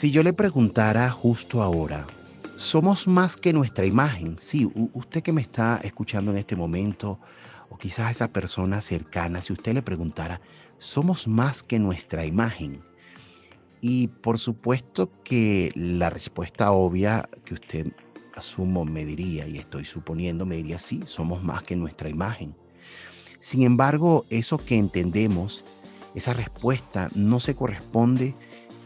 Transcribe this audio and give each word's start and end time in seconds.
Si 0.00 0.10
yo 0.10 0.22
le 0.22 0.32
preguntara 0.32 1.10
justo 1.10 1.62
ahora, 1.62 2.06
somos 2.56 3.06
más 3.06 3.36
que 3.36 3.52
nuestra 3.52 3.84
imagen. 3.84 4.38
Sí, 4.40 4.66
usted 4.94 5.22
que 5.22 5.30
me 5.30 5.42
está 5.42 5.78
escuchando 5.82 6.30
en 6.30 6.38
este 6.38 6.56
momento, 6.56 7.20
o 7.68 7.76
quizás 7.76 8.10
esa 8.10 8.32
persona 8.32 8.80
cercana, 8.80 9.42
si 9.42 9.52
usted 9.52 9.74
le 9.74 9.82
preguntara, 9.82 10.40
somos 10.78 11.28
más 11.28 11.62
que 11.62 11.78
nuestra 11.78 12.24
imagen. 12.24 12.80
Y 13.82 14.06
por 14.06 14.38
supuesto 14.38 15.12
que 15.22 15.70
la 15.74 16.08
respuesta 16.08 16.72
obvia 16.72 17.28
que 17.44 17.52
usted 17.52 17.92
asumo 18.34 18.86
me 18.86 19.04
diría, 19.04 19.46
y 19.46 19.58
estoy 19.58 19.84
suponiendo, 19.84 20.46
me 20.46 20.56
diría, 20.56 20.78
sí, 20.78 21.02
somos 21.04 21.44
más 21.44 21.62
que 21.62 21.76
nuestra 21.76 22.08
imagen. 22.08 22.54
Sin 23.38 23.64
embargo, 23.64 24.24
eso 24.30 24.56
que 24.56 24.78
entendemos, 24.78 25.62
esa 26.14 26.32
respuesta 26.32 27.10
no 27.14 27.38
se 27.38 27.54
corresponde 27.54 28.34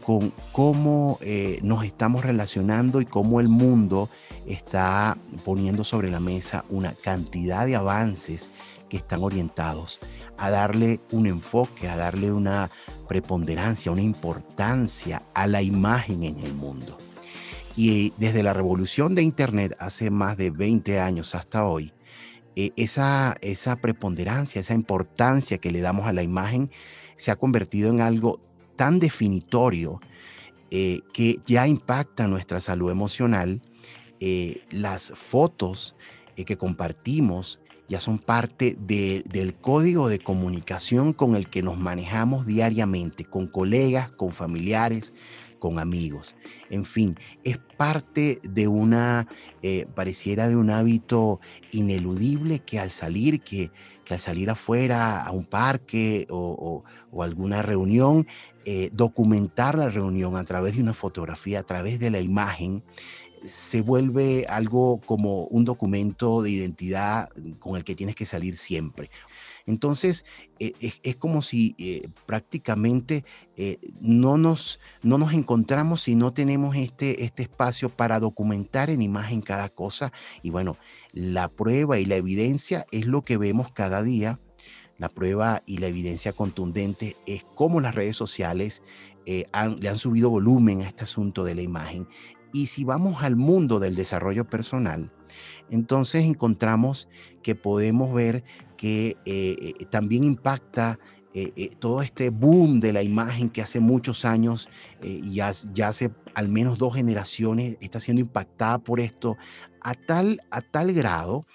con 0.05 0.31
cómo 0.51 1.17
eh, 1.21 1.59
nos 1.63 1.83
estamos 1.83 2.23
relacionando 2.23 3.01
y 3.01 3.05
cómo 3.05 3.39
el 3.39 3.47
mundo 3.47 4.09
está 4.45 5.17
poniendo 5.43 5.83
sobre 5.83 6.11
la 6.11 6.19
mesa 6.19 6.63
una 6.69 6.93
cantidad 6.93 7.65
de 7.65 7.75
avances 7.75 8.51
que 8.87 8.97
están 8.97 9.23
orientados 9.23 9.99
a 10.37 10.51
darle 10.51 10.99
un 11.11 11.25
enfoque, 11.25 11.89
a 11.89 11.97
darle 11.97 12.31
una 12.31 12.69
preponderancia, 13.07 13.91
una 13.91 14.03
importancia 14.03 15.23
a 15.33 15.47
la 15.47 15.63
imagen 15.63 16.23
en 16.23 16.39
el 16.39 16.53
mundo. 16.53 16.99
Y 17.75 18.13
desde 18.17 18.43
la 18.43 18.53
revolución 18.53 19.15
de 19.15 19.23
Internet 19.23 19.75
hace 19.79 20.11
más 20.11 20.37
de 20.37 20.51
20 20.51 20.99
años 20.99 21.33
hasta 21.33 21.65
hoy, 21.65 21.93
eh, 22.55 22.71
esa, 22.75 23.35
esa 23.41 23.77
preponderancia, 23.77 24.61
esa 24.61 24.75
importancia 24.75 25.57
que 25.57 25.71
le 25.71 25.81
damos 25.81 26.05
a 26.05 26.13
la 26.13 26.21
imagen 26.21 26.69
se 27.15 27.31
ha 27.31 27.37
convertido 27.37 27.89
en 27.89 28.01
algo 28.01 28.39
tan 28.75 28.99
definitorio 28.99 29.99
eh, 30.71 31.01
que 31.13 31.39
ya 31.45 31.67
impacta 31.67 32.27
nuestra 32.27 32.59
salud 32.59 32.91
emocional. 32.91 33.61
Eh, 34.19 34.63
las 34.71 35.13
fotos 35.15 35.95
eh, 36.35 36.43
que 36.43 36.57
compartimos 36.57 37.61
ya 37.87 37.99
son 37.99 38.17
parte 38.17 38.75
del 38.79 39.53
código 39.55 40.09
de 40.09 40.19
comunicación 40.19 41.13
con 41.13 41.35
el 41.35 41.49
que 41.49 41.61
nos 41.61 41.77
manejamos 41.77 42.47
diariamente, 42.47 43.25
con 43.25 43.47
colegas, 43.47 44.11
con 44.11 44.31
familiares, 44.31 45.13
con 45.59 45.77
amigos. 45.77 46.35
En 46.71 46.83
fin, 46.83 47.15
es 47.43 47.59
parte 47.77 48.39
de 48.41 48.67
una, 48.67 49.27
pareciera 49.93 50.47
de 50.47 50.55
un 50.55 50.71
hábito 50.71 51.39
ineludible 51.71 52.57
que 52.57 52.79
al 52.79 52.89
salir, 52.89 53.41
que, 53.41 53.69
que 54.03 54.15
al 54.15 54.19
salir 54.19 54.49
afuera 54.49 55.23
a 55.23 55.29
un 55.29 55.45
parque 55.45 56.25
o, 56.31 56.83
o 57.11 57.23
alguna 57.23 57.61
reunión, 57.61 58.25
eh, 58.65 58.89
documentar 58.91 59.77
la 59.77 59.89
reunión 59.89 60.35
a 60.35 60.43
través 60.43 60.75
de 60.75 60.81
una 60.81 60.93
fotografía, 60.93 61.59
a 61.59 61.63
través 61.63 61.99
de 61.99 62.09
la 62.09 62.19
imagen, 62.19 62.83
se 63.45 63.81
vuelve 63.81 64.47
algo 64.49 64.99
como 65.05 65.43
un 65.45 65.65
documento 65.65 66.41
de 66.41 66.49
identidad 66.49 67.29
con 67.59 67.75
el 67.75 67.83
que 67.83 67.95
tienes 67.95 68.15
que 68.15 68.25
salir 68.25 68.57
siempre. 68.57 69.11
Entonces, 69.67 70.25
eh, 70.59 70.73
es, 71.03 71.15
como 71.15 71.41
si 71.41 71.75
eh, 71.77 72.07
prácticamente 72.25 73.23
no, 73.99 74.37
nos, 74.37 74.79
no 75.03 75.17
nos 75.17 75.33
encontramos 75.33 76.01
si 76.01 76.15
no 76.15 76.33
tenemos 76.33 76.75
este, 76.75 77.23
este 77.23 77.43
espacio 77.43 77.89
para 77.89 78.19
documentar 78.19 78.89
en 78.89 79.01
imagen 79.01 79.41
cada 79.41 79.69
cosa. 79.69 80.11
Y 80.41 80.49
bueno, 80.49 80.77
la 81.11 81.49
prueba 81.49 81.99
y 81.99 82.05
la 82.05 82.15
evidencia 82.15 82.85
es 82.91 83.05
lo 83.05 83.23
que 83.23 83.37
vemos 83.37 83.71
cada 83.71 84.01
día 84.01 84.39
la 84.97 85.09
prueba 85.09 85.61
y 85.65 85.77
la 85.77 85.87
evidencia 85.87 86.33
contundente 86.33 87.15
es 87.27 87.45
cómo 87.55 87.81
las 87.81 87.95
redes 87.95 88.15
sociales 88.15 88.81
eh, 89.25 89.45
le 89.79 89.89
han 89.89 89.97
subido 89.97 90.29
volumen 90.29 90.81
a 90.81 90.87
este 90.87 91.03
asunto 91.03 91.43
de 91.43 91.55
la 91.55 91.61
imagen. 91.61 92.07
Y 92.53 92.67
si 92.67 92.83
vamos 92.83 93.23
al 93.23 93.35
mundo 93.35 93.79
del 93.79 93.95
desarrollo 93.95 94.45
personal, 94.45 95.11
entonces 95.69 96.23
encontramos 96.23 97.09
que 97.41 97.55
podemos 97.55 98.13
ver 98.13 98.43
que 98.77 99.17
eh, 99.25 99.55
eh, 99.79 99.85
también 99.89 100.23
impacta 100.23 100.99
todo 101.79 102.01
este 102.01 102.29
boom 102.29 102.79
de 102.79 102.93
la 102.93 103.03
imagen 103.03 103.49
que 103.49 103.61
hace 103.61 103.81
muchos 103.81 104.23
años, 104.23 104.69
ya, 105.01 105.51
ya 105.73 105.89
hace 105.89 106.09
al 106.33 106.47
menos 106.47 106.77
dos 106.77 106.95
generaciones, 106.95 107.75
está 107.81 107.99
siendo 107.99 108.21
impactada 108.21 108.77
por 108.77 109.01
esto 109.01 109.35
a 109.81 109.95
tal, 109.95 110.39
a 110.49 110.61
tal 110.61 110.93
grado 110.93 111.45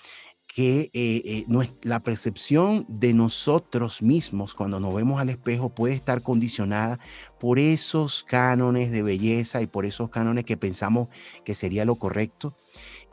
que 0.52 0.90
eh, 0.94 1.44
eh, 1.48 1.70
la 1.82 2.00
percepción 2.00 2.84
de 2.88 3.12
nosotros 3.12 4.02
mismos 4.02 4.54
cuando 4.54 4.80
nos 4.80 4.92
vemos 4.92 5.20
al 5.20 5.30
espejo 5.30 5.68
puede 5.68 5.94
estar 5.94 6.22
condicionada 6.22 6.98
por 7.38 7.60
esos 7.60 8.24
cánones 8.24 8.90
de 8.90 9.02
belleza 9.02 9.62
y 9.62 9.68
por 9.68 9.86
esos 9.86 10.10
cánones 10.10 10.44
que 10.44 10.56
pensamos 10.56 11.08
que 11.44 11.54
sería 11.54 11.84
lo 11.84 11.94
correcto. 11.94 12.56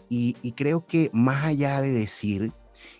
Y, 0.09 0.33
creo 0.53 0.87
que 0.87 1.11
más 1.13 1.45
allá 1.45 1.81
de 1.81 1.91
decir 1.91 2.53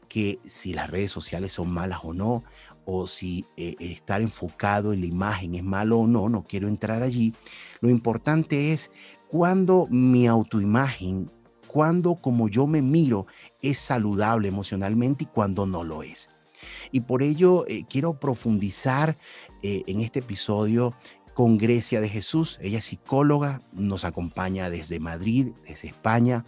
que 0.08 0.40
si 0.46 0.74
las 0.74 0.92
redes 0.92 1.10
sociales 1.10 1.54
son 1.54 1.72
malas 1.72 2.02
o 2.04 2.14
no, 2.14 2.44
o 2.86 3.08
si 3.08 3.46
eh, 3.56 3.76
estar 3.80 4.22
enfocado 4.22 4.94
en 4.94 5.02
la 5.02 5.08
imagen 5.08 5.56
es 5.56 5.64
malo 5.64 6.00
o 6.00 6.08
no, 6.08 6.30
no 6.30 6.44
quiero 6.44 6.68
entrar 6.68 7.02
allí, 7.02 7.34
lo 7.82 7.90
importante 7.90 8.72
es 8.72 8.92
cuando 9.30 9.88
mi 9.90 10.28
autoimagen 10.28 11.32
cuando 11.68 12.16
como 12.16 12.50
yo 12.50 12.66
me 12.66 12.82
miro 12.82 13.28
es 13.62 13.78
saludable 13.78 14.48
emocionalmente 14.48 15.26
y 15.26 15.28
cuando 15.28 15.66
no 15.66 15.84
lo 15.84 16.04
es. 16.04 16.30
Y 16.92 17.02
por 17.02 17.24
ello 17.24 17.66
eh, 17.68 17.86
quiero 17.90 18.20
profundizar 18.20 19.18
eh, 19.62 19.84
en 19.88 20.02
este 20.02 20.20
episodio 20.20 20.94
con 21.34 21.58
Grecia 21.58 22.02
de 22.02 22.10
Jesús. 22.10 22.58
Ella 22.62 22.80
es 22.80 22.86
psicóloga, 22.86 23.62
nos 23.74 24.06
acompaña 24.06 24.70
desde 24.70 25.00
Madrid, 25.00 25.50
desde 25.68 25.90
España, 25.90 26.46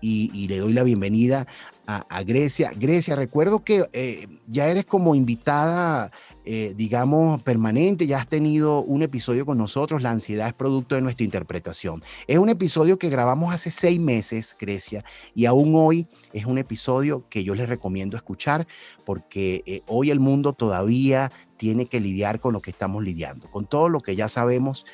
y, 0.00 0.48
le 0.48 0.58
doy 0.58 0.72
la 0.72 0.82
bienvenida 0.82 1.46
a, 1.86 2.22
Grecia. 2.22 2.72
Grecia, 2.74 3.14
recuerdo 3.14 3.62
que 3.62 3.88
eh, 3.92 4.26
ya 4.48 4.66
eres 4.66 4.84
como 4.84 5.14
invitada 5.14 6.10
eh, 6.44 6.74
digamos, 6.76 7.42
permanente. 7.42 8.06
Ya 8.06 8.18
has 8.18 8.28
tenido 8.28 8.80
un 8.82 9.02
episodio 9.02 9.46
con 9.46 9.58
nosotros, 9.58 10.02
La 10.02 10.10
ansiedad 10.10 10.48
es 10.48 10.54
producto 10.54 10.94
de 10.94 11.00
nuestra 11.00 11.24
interpretación. 11.24 12.02
Es 12.26 12.38
un 12.38 12.48
episodio 12.48 12.98
que 12.98 13.08
grabamos 13.08 13.54
hace 13.54 13.70
seis 13.70 14.00
meses, 14.00 14.56
Grecia, 14.58 15.04
y 15.34 15.46
aún 15.46 15.72
hoy 15.74 16.06
es 16.32 16.46
un 16.46 16.58
episodio 16.58 17.24
que 17.28 17.44
yo 17.44 17.54
les 17.54 17.68
recomiendo 17.68 18.16
escuchar 18.16 18.66
porque 19.04 19.62
eh, 19.66 19.82
hoy 19.86 20.10
el 20.10 20.20
mundo 20.20 20.52
todavía 20.52 21.30
tiene 21.56 21.86
que 21.86 22.00
lidiar 22.00 22.40
con 22.40 22.52
lo 22.52 22.60
que 22.60 22.72
estamos 22.72 23.04
lidiando, 23.04 23.48
con 23.48 23.66
todo 23.66 23.88
lo 23.88 24.00
que 24.00 24.16
ya 24.16 24.28
sabemos 24.28 24.84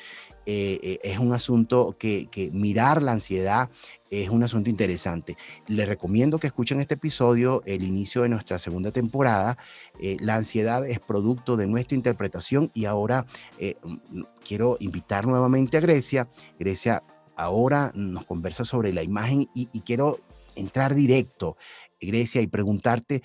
eh, 0.51 0.79
eh, 0.81 0.99
es 1.03 1.19
un 1.19 1.31
asunto 1.31 1.95
que, 1.99 2.49
mirar 2.51 3.03
la 3.03 3.11
ansiedad 3.11 3.69
es 4.09 4.29
un 4.29 4.41
asunto 4.41 4.67
interesante. 4.67 5.37
Les 5.67 5.87
recomiendo 5.87 6.39
que 6.39 6.47
escuchen 6.47 6.79
este 6.79 6.95
episodio, 6.95 7.61
el 7.67 7.83
inicio 7.83 8.23
de 8.23 8.29
nuestra 8.29 8.57
segunda 8.57 8.89
temporada. 8.89 9.59
Eh, 9.99 10.17
la 10.21 10.37
ansiedad 10.37 10.87
es 10.87 10.99
producto 10.99 11.55
de 11.55 11.67
nuestra 11.67 11.95
interpretación 11.95 12.71
y 12.73 12.85
ahora 12.85 13.27
mm, 13.59 14.21
quiero 14.43 14.77
invitar 14.79 15.27
nuevamente 15.27 15.77
a 15.77 15.81
Grecia. 15.81 16.27
Grecia 16.57 17.03
ahora 17.35 17.91
nos 17.93 18.25
conversa 18.25 18.65
sobre 18.65 18.91
la 18.91 19.03
imagen 19.03 19.47
y, 19.53 19.69
y 19.71 19.81
quiero 19.81 20.19
entrar 20.55 20.95
directo, 20.95 21.57
Grecia, 22.01 22.41
y 22.41 22.47
preguntarte, 22.47 23.21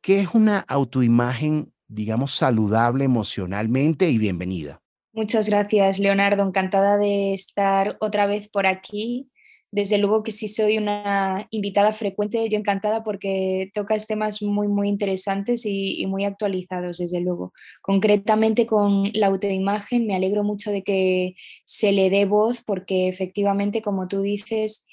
¿qué 0.00 0.18
es 0.18 0.34
una 0.34 0.58
autoimagen, 0.66 1.72
digamos, 1.86 2.34
saludable 2.34 3.04
emocionalmente 3.04 4.10
y 4.10 4.18
bienvenida? 4.18 4.80
Muchas 5.18 5.48
gracias, 5.48 5.98
Leonardo. 5.98 6.44
Encantada 6.44 6.96
de 6.96 7.34
estar 7.34 7.96
otra 8.00 8.26
vez 8.26 8.48
por 8.48 8.68
aquí. 8.68 9.28
Desde 9.72 9.98
luego 9.98 10.22
que 10.22 10.30
sí 10.30 10.46
soy 10.46 10.78
una 10.78 11.48
invitada 11.50 11.92
frecuente, 11.92 12.48
yo 12.48 12.56
encantada 12.56 13.02
porque 13.02 13.68
tocas 13.74 14.06
temas 14.06 14.42
muy, 14.42 14.68
muy 14.68 14.86
interesantes 14.88 15.66
y, 15.66 16.06
muy 16.06 16.24
actualizados, 16.24 16.98
desde 16.98 17.20
luego. 17.20 17.52
Concretamente 17.82 18.64
con 18.64 19.10
la 19.12 19.26
autoimagen, 19.26 20.06
me 20.06 20.14
alegro 20.14 20.44
mucho 20.44 20.70
de 20.70 20.84
que 20.84 21.34
se 21.64 21.90
le 21.90 22.10
dé 22.10 22.24
voz 22.24 22.62
porque 22.62 23.08
efectivamente, 23.08 23.82
como 23.82 24.06
tú 24.06 24.22
dices, 24.22 24.86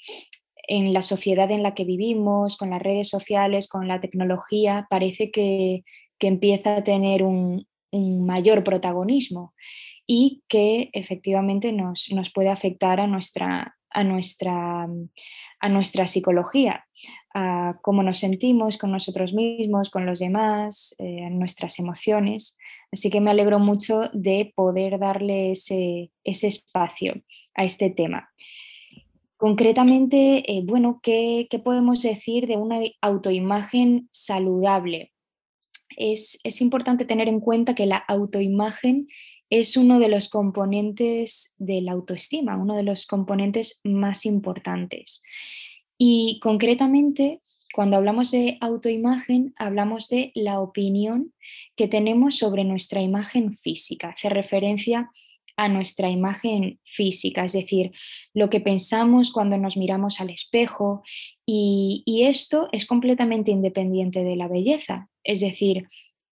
en 0.66 0.92
la 0.92 1.02
sociedad 1.02 1.52
en 1.52 1.62
la 1.62 1.72
que 1.76 1.84
vivimos, 1.84 2.56
con 2.56 2.70
las 2.70 2.82
redes 2.82 3.08
sociales, 3.08 3.68
con 3.68 3.86
la 3.86 4.00
tecnología, 4.00 4.88
parece 4.90 5.30
que 5.30 5.84
que 6.18 6.28
empieza 6.28 6.76
a 6.76 6.84
tener 6.84 7.22
un, 7.22 7.66
mayor 7.92 8.62
protagonismo 8.62 9.54
y 10.06 10.42
que 10.48 10.90
efectivamente 10.92 11.72
nos, 11.72 12.08
puede 12.32 12.48
afectar 12.48 13.00
a 13.00 13.06
nuestra, 13.06 13.76
a 13.90 14.04
nuestra, 14.04 14.86
a 15.60 15.68
nuestra 15.68 16.06
psicología, 16.06 16.86
a 17.34 17.78
cómo 17.82 18.02
nos 18.02 18.18
sentimos 18.18 18.78
con 18.78 18.92
nosotros 18.92 19.32
mismos, 19.34 19.90
con 19.90 20.06
los 20.06 20.20
demás, 20.20 20.94
eh, 20.98 21.28
nuestras 21.30 21.78
emociones. 21.80 22.56
Así 22.92 23.10
que 23.10 23.20
me 23.20 23.30
alegro 23.30 23.58
mucho 23.58 24.02
de 24.12 24.52
poder 24.54 24.98
darle 24.98 25.52
ese, 25.52 26.12
espacio 26.24 27.22
a 27.54 27.64
este 27.64 27.90
tema. 27.90 28.30
Concretamente, 29.36 30.50
eh, 30.50 30.62
bueno, 30.64 31.00
¿qué, 31.02 31.48
podemos 31.62 32.02
decir 32.02 32.46
de 32.46 32.56
una 32.56 32.78
autoimagen 33.02 34.08
saludable? 34.12 35.12
Es, 35.98 36.40
es, 36.44 36.60
importante 36.60 37.04
tener 37.04 37.28
en 37.28 37.40
cuenta 37.40 37.74
que 37.74 37.86
la 37.86 37.96
autoimagen 37.96 39.08
es 39.50 39.76
uno 39.76 39.98
de 39.98 40.08
los 40.08 40.28
componentes 40.28 41.54
de 41.58 41.80
la 41.80 41.92
autoestima, 41.92 42.56
uno 42.56 42.74
de 42.76 42.82
los 42.82 43.06
componentes 43.06 43.80
más 43.84 44.26
importantes. 44.26 45.22
Y 45.98 46.40
concretamente, 46.42 47.42
cuando 47.72 47.96
hablamos 47.96 48.30
de 48.30 48.58
autoimagen, 48.60 49.54
hablamos 49.56 50.08
de 50.08 50.32
la 50.34 50.60
opinión 50.60 51.32
que 51.76 51.88
tenemos 51.88 52.36
sobre 52.36 52.64
nuestra 52.64 53.02
imagen 53.02 53.54
física. 53.54 54.08
Hace 54.08 54.28
referencia 54.28 55.10
a 55.56 55.68
nuestra 55.68 56.10
imagen 56.10 56.78
física, 56.84 57.44
es 57.44 57.54
decir, 57.54 57.92
lo 58.34 58.50
que 58.50 58.60
pensamos 58.60 59.32
cuando 59.32 59.56
nos 59.56 59.76
miramos 59.76 60.20
al 60.20 60.30
espejo 60.30 61.02
y, 61.46 62.02
esto 62.26 62.68
es 62.72 62.86
completamente 62.86 63.52
independiente 63.52 64.24
de 64.24 64.36
la 64.36 64.48
belleza. 64.48 65.08
Es 65.22 65.40
decir, 65.40 65.88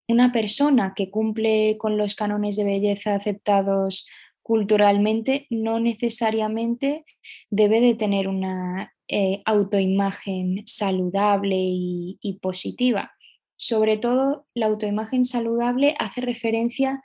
una 0.08 0.32
persona 0.32 0.92
que 0.94 1.10
cumple 1.10 1.76
con 1.78 1.96
los 1.96 2.14
cánones 2.14 2.56
de 2.56 2.64
belleza 2.64 3.14
aceptados 3.14 4.06
culturalmente 4.42 5.46
no 5.48 5.80
necesariamente 5.80 7.06
debe 7.48 7.80
de 7.80 7.94
tener 7.94 8.28
una 8.28 8.92
eh, 9.08 9.42
autoimagen 9.46 10.62
saludable 10.66 11.56
y, 11.58 12.38
positiva. 12.42 13.12
Sobre 13.56 13.96
todo, 13.96 14.46
la 14.54 14.66
autoimagen 14.66 15.24
saludable 15.24 15.94
hace 15.98 16.20
referencia 16.20 17.02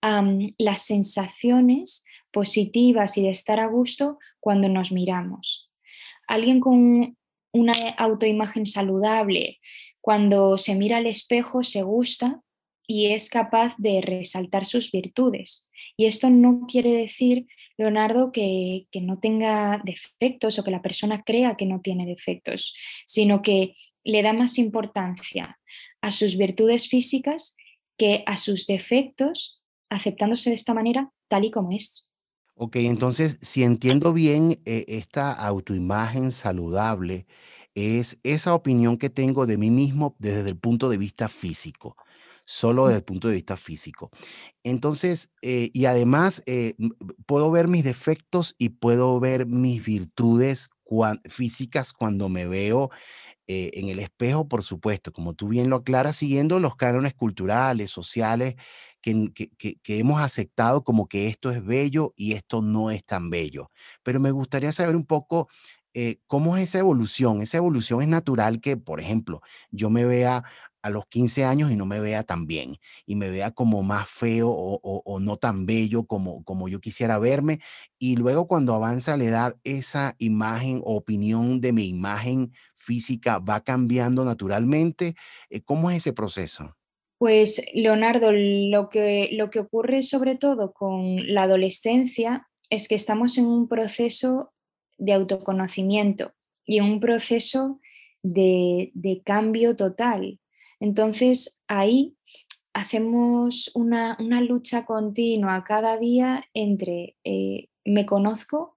a 0.00 0.22
mm, 0.22 0.54
las 0.56 0.80
sensaciones 0.86 2.06
positivas 2.32 3.18
y 3.18 3.22
de 3.22 3.30
estar 3.30 3.60
a 3.60 3.66
gusto 3.66 4.18
cuando 4.40 4.70
nos 4.70 4.92
miramos. 4.92 5.70
Alguien 6.26 6.60
con 6.60 7.18
una 7.52 7.74
autoimagen 7.98 8.66
saludable, 8.66 9.60
cuando 10.02 10.58
se 10.58 10.74
mira 10.74 10.98
al 10.98 11.06
espejo, 11.06 11.62
se 11.62 11.82
gusta 11.82 12.42
y 12.86 13.12
es 13.12 13.30
capaz 13.30 13.74
de 13.78 14.00
resaltar 14.02 14.66
sus 14.66 14.90
virtudes. 14.90 15.70
Y 15.96 16.06
esto 16.06 16.28
no 16.28 16.66
quiere 16.68 16.92
decir, 16.92 17.46
Leonardo, 17.78 18.32
que, 18.32 18.88
no 19.00 19.20
tenga 19.20 19.80
defectos 19.84 20.58
o 20.58 20.64
que 20.64 20.72
la 20.72 20.82
persona 20.82 21.22
crea 21.22 21.56
que 21.56 21.66
no 21.66 21.80
tiene 21.80 22.04
defectos, 22.04 22.74
sino 23.06 23.42
que 23.42 23.76
le 24.04 24.22
da 24.22 24.32
más 24.32 24.58
importancia 24.58 25.58
a 26.00 26.10
sus 26.10 26.36
virtudes 26.36 26.88
físicas 26.88 27.56
que 27.96 28.24
a 28.26 28.36
sus 28.36 28.66
defectos, 28.66 29.62
aceptándose 29.88 30.50
de 30.50 30.54
esta 30.54 30.74
manera 30.74 31.12
tal 31.28 31.44
y 31.44 31.52
como 31.52 31.70
es. 31.70 32.10
Ok, 32.54 32.76
entonces, 32.76 33.38
si 33.40 33.62
entiendo 33.62 34.12
bien, 34.12 34.60
eh, 34.64 34.84
esta 34.88 35.32
autoimagen 35.32 36.32
saludable 36.32 37.26
es 37.74 38.18
esa 38.22 38.54
opinión 38.54 38.98
que 38.98 39.10
tengo 39.10 39.46
de 39.46 39.58
mí 39.58 39.70
mismo 39.70 40.16
desde 40.18 40.48
el 40.48 40.58
punto 40.58 40.88
de 40.88 40.98
vista 40.98 41.28
físico, 41.28 41.96
solo 42.44 42.86
desde 42.86 42.98
el 42.98 43.04
punto 43.04 43.28
de 43.28 43.34
vista 43.34 43.56
físico. 43.56 44.10
Entonces, 44.62 45.30
eh, 45.42 45.70
y 45.72 45.86
además 45.86 46.42
eh, 46.46 46.74
puedo 47.26 47.50
ver 47.50 47.68
mis 47.68 47.84
defectos 47.84 48.54
y 48.58 48.70
puedo 48.70 49.18
ver 49.20 49.46
mis 49.46 49.84
virtudes 49.84 50.70
físicas 51.28 51.92
cuando 51.92 52.28
me 52.28 52.46
veo 52.46 52.90
eh, 53.46 53.70
en 53.74 53.88
el 53.88 53.98
espejo, 53.98 54.46
por 54.48 54.62
supuesto, 54.62 55.12
como 55.12 55.34
tú 55.34 55.48
bien 55.48 55.70
lo 55.70 55.76
aclaras, 55.76 56.16
siguiendo 56.16 56.60
los 56.60 56.76
cánones 56.76 57.14
culturales, 57.14 57.90
sociales, 57.90 58.54
que, 59.00 59.32
que, 59.34 59.98
hemos 59.98 60.20
aceptado 60.20 60.84
como 60.84 61.08
que 61.08 61.26
esto 61.26 61.50
es 61.50 61.64
bello 61.64 62.14
y 62.16 62.34
esto 62.34 62.62
no 62.62 62.90
es 62.90 63.04
tan 63.04 63.30
bello. 63.30 63.70
Pero 64.04 64.20
me 64.20 64.30
gustaría 64.30 64.70
saber 64.70 64.94
un 64.94 65.06
poco 65.06 65.48
eh, 65.94 66.18
¿cómo 66.26 66.56
es 66.56 66.64
esa 66.64 66.78
evolución? 66.78 67.42
Esa 67.42 67.58
evolución 67.58 68.02
es 68.02 68.08
natural 68.08 68.60
que, 68.60 68.76
por 68.76 69.00
ejemplo, 69.00 69.42
yo 69.70 69.90
me 69.90 70.04
vea 70.04 70.44
a 70.82 70.90
los 70.90 71.06
15 71.06 71.44
años 71.44 71.70
y 71.70 71.76
no 71.76 71.86
me 71.86 72.00
vea 72.00 72.24
tan 72.24 72.46
bien 72.46 72.74
y 73.06 73.14
me 73.14 73.30
vea 73.30 73.52
como 73.52 73.82
más 73.82 74.08
feo 74.08 74.50
o, 74.50 75.20
no 75.20 75.36
tan 75.36 75.64
bello 75.64 76.04
como, 76.06 76.42
como 76.44 76.68
yo 76.68 76.80
quisiera 76.80 77.18
verme. 77.18 77.60
Y 77.98 78.16
luego 78.16 78.48
cuando 78.48 78.74
avanza 78.74 79.16
la 79.16 79.24
edad, 79.24 79.56
esa 79.62 80.16
imagen 80.18 80.80
o 80.84 80.96
opinión 80.96 81.60
de 81.60 81.72
mi 81.72 81.88
imagen 81.88 82.52
física 82.74 83.38
va 83.38 83.60
cambiando 83.60 84.24
naturalmente. 84.24 85.14
Eh, 85.50 85.60
¿Cómo 85.62 85.90
es 85.90 85.98
ese 85.98 86.12
proceso? 86.12 86.76
Pues 87.18 87.64
Leonardo, 87.72 88.32
lo 88.32 88.88
que, 88.88 89.28
lo 89.32 89.48
que 89.50 89.60
ocurre 89.60 90.02
sobre 90.02 90.34
todo 90.34 90.72
con 90.72 91.32
la 91.32 91.44
adolescencia 91.44 92.48
es 92.68 92.88
que 92.88 92.96
estamos 92.96 93.38
en 93.38 93.46
un 93.46 93.68
proceso 93.68 94.52
de 94.98 95.12
autoconocimiento 95.12 96.32
y 96.64 96.80
un 96.80 97.00
proceso 97.00 97.80
de, 98.22 98.92
cambio 99.24 99.76
total. 99.76 100.38
Entonces 100.80 101.62
ahí 101.68 102.16
hacemos 102.72 103.70
una, 103.74 104.16
lucha 104.40 104.84
continua 104.84 105.64
cada 105.64 105.98
día 105.98 106.44
entre 106.54 107.16
eh, 107.24 107.68
me 107.84 108.06
conozco, 108.06 108.76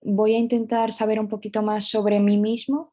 voy 0.00 0.34
a 0.34 0.38
intentar 0.38 0.92
saber 0.92 1.20
un 1.20 1.28
poquito 1.28 1.62
más 1.62 1.86
sobre 1.88 2.20
mí 2.20 2.38
mismo 2.38 2.92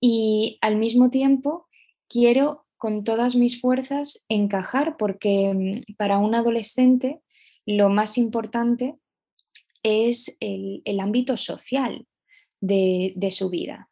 y 0.00 0.58
al 0.60 0.76
mismo 0.76 1.10
tiempo 1.10 1.66
quiero 2.08 2.66
con 2.76 3.04
todas 3.04 3.36
mis 3.36 3.60
fuerzas 3.60 4.24
encajar 4.28 4.96
porque 4.96 5.52
mm, 5.54 5.96
para 5.96 6.18
un 6.18 6.34
adolescente 6.34 7.20
lo 7.66 7.90
más 7.90 8.16
importante 8.16 8.96
es 9.82 10.36
el, 10.40 11.00
ámbito 11.00 11.36
social 11.36 12.06
de, 12.60 13.28
su 13.30 13.50
vida. 13.50 13.88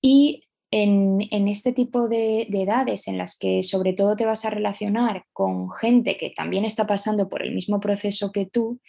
Y 0.00 0.44
en, 0.70 1.48
este 1.48 1.72
tipo 1.72 2.08
de, 2.08 2.42
edades 2.42 3.08
en 3.08 3.18
las 3.18 3.38
que 3.38 3.62
sobre 3.62 3.92
todo 3.92 4.16
te 4.16 4.26
vas 4.26 4.44
a 4.44 4.50
relacionar 4.50 5.24
con 5.32 5.70
gente 5.70 6.16
que 6.16 6.30
también 6.30 6.64
está 6.64 6.86
pasando 6.86 7.28
por 7.28 7.42
el 7.42 7.54
mismo 7.54 7.80
proceso 7.80 8.32
que 8.32 8.46
tú, 8.46 8.80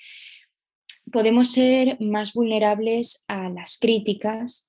podemos 1.11 1.51
ser 1.51 1.99
más 1.99 2.33
vulnerables 2.33 3.25
a 3.27 3.49
las 3.49 3.77
críticas 3.79 4.68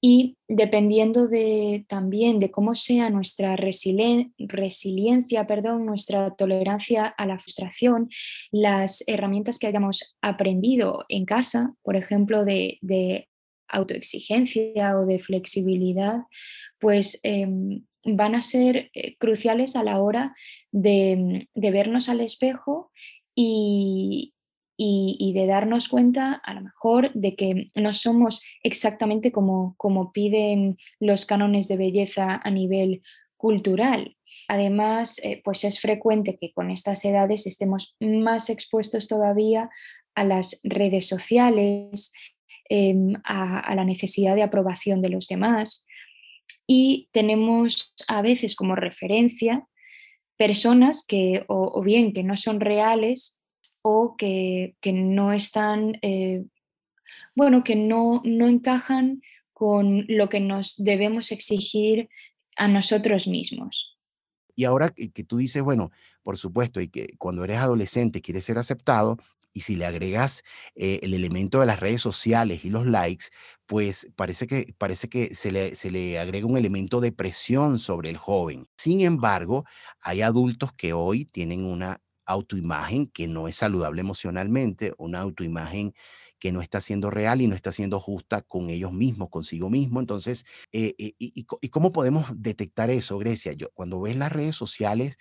y 0.00 0.36
dependiendo 0.46 1.26
de, 1.26 1.84
también 1.88 2.38
de 2.38 2.50
cómo 2.50 2.74
sea 2.74 3.10
nuestra 3.10 3.56
resiliencia, 3.56 5.46
perdón, 5.46 5.86
nuestra 5.86 6.34
tolerancia 6.36 7.06
a 7.06 7.26
la 7.26 7.38
frustración, 7.38 8.08
las 8.52 9.02
herramientas 9.08 9.58
que 9.58 9.66
hayamos 9.66 10.16
aprendido 10.22 11.04
en 11.08 11.24
casa, 11.24 11.74
por 11.82 11.96
ejemplo, 11.96 12.44
de, 12.44 13.28
autoexigencia 13.70 14.96
o 14.96 15.04
de 15.04 15.18
flexibilidad, 15.18 16.20
pues 16.80 17.20
em, 17.22 17.84
van 18.02 18.34
a 18.34 18.40
ser 18.40 18.90
eh, 18.94 19.18
cruciales 19.18 19.76
a 19.76 19.84
la 19.84 20.00
hora 20.00 20.34
de, 20.72 21.50
de 21.54 21.70
vernos 21.70 22.08
al 22.08 22.22
espejo 22.22 22.90
y, 23.34 24.32
y, 24.80 25.32
de 25.34 25.46
darnos 25.46 25.88
cuenta 25.88 26.34
a 26.34 26.54
lo 26.54 26.60
mejor 26.60 27.12
de 27.12 27.34
que 27.34 27.72
no 27.74 27.92
somos 27.92 28.40
exactamente 28.62 29.32
como, 29.32 29.74
como 29.76 30.12
piden 30.12 30.78
los 31.00 31.26
cánones 31.26 31.66
de 31.66 31.76
belleza 31.76 32.40
a 32.42 32.50
nivel 32.52 33.02
cultural. 33.36 34.16
Además, 34.46 35.20
eh, 35.24 35.42
pues 35.44 35.64
es 35.64 35.80
frecuente 35.80 36.38
que 36.40 36.52
con 36.52 36.70
estas 36.70 37.04
edades 37.04 37.48
estemos 37.48 37.96
más 37.98 38.50
expuestos 38.50 39.08
todavía 39.08 39.68
a 40.14 40.22
las 40.22 40.60
redes 40.62 41.08
sociales, 41.08 42.12
em, 42.68 43.14
a, 43.24 43.74
la 43.74 43.84
necesidad 43.84 44.36
de 44.36 44.44
aprobación 44.44 45.02
de 45.02 45.08
los 45.08 45.26
demás 45.26 45.86
y 46.68 47.08
tenemos 47.10 47.96
a 48.06 48.22
veces 48.22 48.54
como 48.54 48.76
referencia 48.76 49.66
personas 50.36 51.04
que 51.04 51.44
o 51.48 51.82
bien 51.82 52.12
que 52.12 52.22
no 52.22 52.36
son 52.36 52.60
reales 52.60 53.37
que, 54.18 54.74
no 54.84 55.32
están, 55.32 55.98
eh, 56.02 56.44
bueno, 57.34 57.64
que 57.64 57.76
no, 57.76 58.22
no 58.24 58.46
encajan 58.46 59.22
con 59.52 60.04
lo 60.08 60.28
que 60.28 60.40
nos 60.40 60.76
debemos 60.76 61.32
exigir 61.32 62.08
a 62.56 62.68
nosotros 62.68 63.26
mismos. 63.26 63.98
Y 64.54 64.64
ahora 64.64 64.90
que, 64.90 65.24
tú 65.24 65.36
dices, 65.36 65.62
bueno, 65.62 65.90
por 66.22 66.36
supuesto, 66.36 66.80
y 66.80 66.88
que 66.88 67.14
cuando 67.18 67.44
eres 67.44 67.58
adolescente 67.58 68.20
quieres 68.20 68.44
ser 68.44 68.58
aceptado, 68.58 69.18
Y 69.54 69.62
si 69.62 69.76
le 69.76 69.86
agregas 69.86 70.44
eh, 70.76 71.00
el 71.02 71.14
elemento 71.14 71.58
de 71.58 71.66
las 71.66 71.80
redes 71.80 72.02
sociales 72.02 72.64
y 72.64 72.70
los 72.70 72.86
likes, 72.86 73.26
pues 73.66 74.08
parece 74.14 74.46
que, 74.46 74.74
parece 74.78 75.08
que 75.08 75.34
se, 75.34 75.50
le, 75.50 75.74
se 75.74 75.90
le 75.90 76.18
agrega 76.18 76.46
un 76.46 76.56
elemento 76.56 77.00
de 77.00 77.12
presión 77.12 77.78
sobre 77.78 78.10
el 78.10 78.18
joven. 78.18 78.68
Sin 78.76 79.00
embargo, 79.00 79.64
hay 80.00 80.20
adultos 80.22 80.72
que 80.74 80.92
hoy 80.92 81.24
tienen 81.24 81.64
una 81.64 82.00
autoimagen 82.28 83.06
que 83.06 83.26
no 83.26 83.48
es 83.48 83.56
saludable 83.56 84.00
emocionalmente, 84.00 84.94
una 84.98 85.20
autoimagen 85.20 85.94
que 86.38 86.52
no 86.52 86.62
está 86.62 86.80
siendo 86.80 87.10
real 87.10 87.40
y 87.40 87.48
no 87.48 87.56
está 87.56 87.72
siendo 87.72 87.98
justa 87.98 88.42
con 88.42 88.70
ellos 88.70 88.92
mismos, 88.92 89.28
consigo 89.28 89.70
mismo. 89.70 90.00
Entonces, 90.00 90.46
eh, 90.72 90.94
eh, 90.98 91.14
y, 91.18 91.44
cómo 91.70 91.92
podemos 91.92 92.26
detectar 92.36 92.90
eso, 92.90 93.18
Grecia? 93.18 93.52
Yo, 93.54 93.70
cuando 93.74 94.00
ves 94.00 94.16
las 94.16 94.30
redes 94.30 94.54
sociales, 94.54 95.18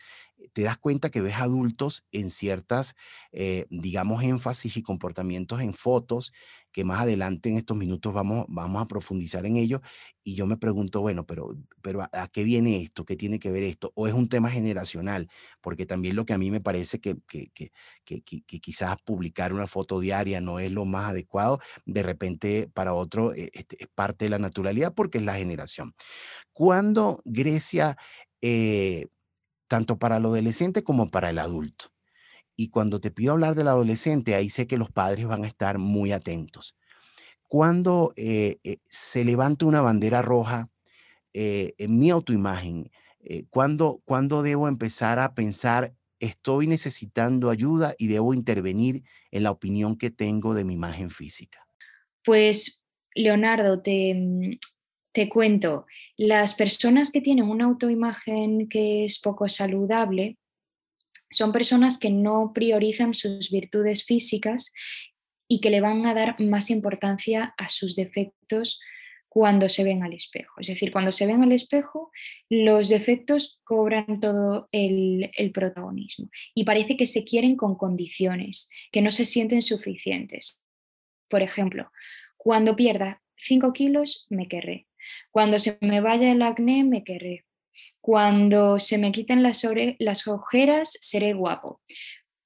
te 0.54 0.62
das 0.62 0.78
cuenta 0.78 1.10
que 1.10 1.22
ves 1.22 1.36
adultos 1.36 2.06
en 2.12 2.30
ciertas, 2.30 2.96
eh, 3.32 3.66
digamos, 3.70 4.24
énfasis 4.24 4.78
y 4.78 4.84
comportamientos 4.84 5.62
en 5.62 5.74
fotos 5.74 6.34
que 6.78 6.84
más 6.84 7.02
adelante 7.02 7.50
en 7.50 7.58
estos 7.58 7.76
minutos 7.76 8.14
vamos, 8.14 8.46
vamos 8.50 8.84
a 8.84 8.86
profundizar 8.86 9.48
en 9.48 9.56
ello. 9.58 9.82
Y 10.24 10.36
yo 10.36 10.46
me 10.46 10.58
pregunto, 10.58 11.02
bueno, 11.02 11.26
pero, 11.26 11.56
pero 11.82 12.04
¿a, 12.04 12.28
qué 12.28 12.44
viene 12.44 12.84
esto? 12.84 13.04
¿Qué 13.04 13.16
tiene 13.16 13.40
que 13.40 13.50
ver 13.50 13.64
esto? 13.64 13.92
¿O 13.96 14.08
es 14.08 14.14
un 14.14 14.30
tema 14.30 14.52
generacional? 14.52 15.28
Porque 15.60 15.88
también 15.88 16.16
lo 16.16 16.24
que 16.28 16.34
a 16.34 16.38
mí 16.38 16.52
me 16.52 16.62
parece 16.62 17.00
que, 17.00 17.18
que, 17.28 17.50
que, 17.50 17.72
que, 18.06 18.60
quizás 18.60 18.96
publicar 19.04 19.54
una 19.54 19.66
foto 19.66 20.00
diaria 20.00 20.40
no 20.40 20.60
es 20.60 20.72
lo 20.72 20.86
más 20.86 21.06
adecuado, 21.10 21.60
de 21.88 22.04
repente 22.04 22.70
para 22.72 22.94
otro 22.94 23.34
eh, 23.34 23.50
este, 23.54 23.78
es 23.82 23.88
parte 23.96 24.26
de 24.26 24.30
la 24.30 24.38
naturalidad 24.38 24.94
porque 24.94 25.18
es 25.18 25.26
la 25.26 25.34
generación. 25.34 25.96
Cuando 26.54 27.24
Grecia, 27.26 27.98
eh, 28.42 29.08
tanto 29.68 29.98
para 29.98 30.18
el 30.18 30.26
adolescente 30.26 30.84
como 30.84 31.10
para 31.10 31.32
el 31.32 31.40
adulto, 31.40 31.88
y 32.58 32.70
cuando 32.70 33.00
te 33.00 33.12
pido 33.12 33.34
hablar 33.34 33.56
del 33.56 33.68
adolescente, 33.68 34.36
ahí 34.36 34.50
sé 34.50 34.66
que 34.68 34.80
los 34.80 34.92
padres 34.92 35.26
van 35.28 35.44
a 35.44 35.48
estar 35.48 35.78
muy 35.78 36.12
atentos. 36.12 36.76
Cuando 37.48 38.14
eh, 38.18 38.58
eh, 38.64 38.80
se 38.84 39.24
levanta 39.24 39.68
una 39.68 39.80
bandera 39.80 40.22
roja 40.24 40.70
eh, 41.34 41.76
en 41.78 41.98
mi 42.00 42.10
autoimagen, 42.10 42.92
¿cuándo, 43.50 44.02
¿cuándo 44.06 44.42
debo 44.42 44.68
empezar 44.68 45.20
a 45.20 45.34
pensar, 45.34 45.94
estoy 46.20 46.66
necesitando 46.66 47.50
ayuda 47.50 47.94
y 47.98 48.08
debo 48.08 48.34
intervenir 48.34 49.04
en 49.32 49.44
la 49.44 49.52
opinión 49.52 49.98
que 49.98 50.10
tengo 50.10 50.54
de 50.54 50.64
mi 50.64 50.74
imagen 50.74 51.10
física? 51.12 51.68
Pues, 52.24 52.84
Leonardo, 53.14 53.82
te, 53.82 54.16
mm, 54.16 54.58
te 55.12 55.30
cuento, 55.30 55.86
las 56.16 56.56
personas 56.56 57.12
que 57.12 57.22
tienen 57.22 57.50
una 57.50 57.66
autoimagen 57.66 58.68
que 58.70 59.04
es 59.04 59.20
poco 59.20 59.48
saludable, 59.50 60.38
son 61.30 61.52
personas 61.52 61.98
que 61.98 62.10
no 62.10 62.52
priorizan 62.54 63.14
sus 63.14 63.52
virtudes 63.52 64.06
físicas 64.06 64.74
y 65.48 65.62
que 65.62 65.70
le 65.70 65.82
van 65.82 66.06
a 66.06 66.14
dar 66.14 66.40
más 66.40 66.70
importancia 66.70 67.54
a 67.58 67.70
sus 67.70 67.96
defectos 67.96 68.80
cuando 69.30 69.70
se 69.70 69.84
ven 69.84 70.04
al 70.04 70.14
espejo. 70.14 70.60
Es 70.60 70.68
decir, 70.68 70.92
cuando 70.92 71.12
se 71.12 71.26
ven 71.26 71.44
al 71.44 71.52
espejo, 71.52 72.12
los 72.50 72.90
defectos 72.90 73.62
cobran 73.64 74.20
todo 74.20 74.68
el, 74.72 75.32
protagonismo 75.54 76.30
y 76.54 76.64
parece 76.64 76.98
que 76.98 77.06
se 77.06 77.24
quieren 77.24 77.56
con 77.56 77.76
condiciones, 77.76 78.70
que 78.92 79.02
no 79.02 79.12
se 79.12 79.26
sienten 79.26 79.62
suficientes. 79.62 80.62
Por 81.30 81.42
ejemplo, 81.42 81.92
cuando 82.38 82.76
pierda 82.76 83.22
5 83.36 83.74
kilos, 83.74 84.26
me 84.30 84.48
querré. 84.48 84.88
Cuando 85.32 85.60
se 85.60 85.78
me 85.82 86.02
vaya 86.02 86.32
el 86.32 86.42
acné, 86.42 86.84
me 86.84 87.04
querré. 87.04 87.47
Cuando 88.08 88.80
se 88.80 88.98
me 88.98 89.12
quiten 89.12 89.44
las, 89.44 89.66
ojeras, 89.66 90.98
seré 91.02 91.34
guapo. 91.34 91.82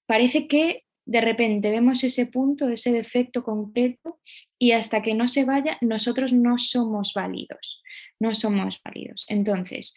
Parece 0.08 0.48
que 0.48 0.86
de 1.06 1.22
repente 1.22 1.70
vemos 1.70 2.03
ese 2.03 2.25
punto, 2.25 2.68
ese 2.68 2.91
defecto 2.91 3.44
concreto 3.44 4.20
y 4.58 4.72
hasta 4.72 5.03
que 5.03 5.13
no 5.13 5.27
se 5.27 5.46
vaya, 5.46 5.77
nosotros 5.82 6.34
no 6.34 6.58
somos 6.58 7.13
válidos, 7.13 7.84
no 8.20 8.34
somos 8.34 8.82
válidos. 8.84 9.27
Entonces, 9.30 9.94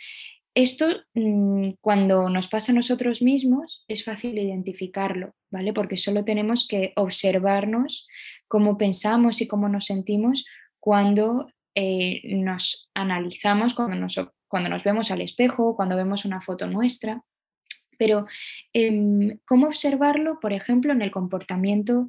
esto 0.54 0.86
mm, 1.14 1.70
cuando 1.80 2.28
nos 2.28 2.48
pasa 2.48 2.72
a 2.72 2.74
nosotros 2.74 3.22
mismos 3.22 3.86
es 3.88 4.04
fácil 4.04 4.36
identificarlo, 4.38 5.34
¿vale? 5.50 5.72
Porque 5.72 5.96
solo 5.96 6.26
tenemos 6.26 6.68
que 6.68 6.92
observarnos 6.94 8.06
cómo 8.48 8.76
pensamos 8.76 9.40
y 9.40 9.48
cómo 9.48 9.70
nos 9.70 9.86
sentimos 9.86 10.44
cuando 10.78 11.48
eh, 11.74 12.20
nos 12.36 12.90
analizamos, 12.92 13.72
cuando 13.72 13.96
nos 13.96 14.18
cuando 14.54 14.70
nos 14.70 14.84
vemos 14.84 15.10
al 15.10 15.20
espejo, 15.20 15.74
cuando 15.74 15.96
vemos 15.96 16.24
una 16.24 16.40
foto 16.40 16.68
nuestra. 16.68 17.24
Pero, 17.98 18.28
em, 18.72 19.40
¿cómo 19.44 19.66
observarlo, 19.66 20.38
por 20.38 20.52
ejemplo, 20.52 20.92
en 20.92 21.02
el 21.02 21.10
comportamiento 21.10 22.06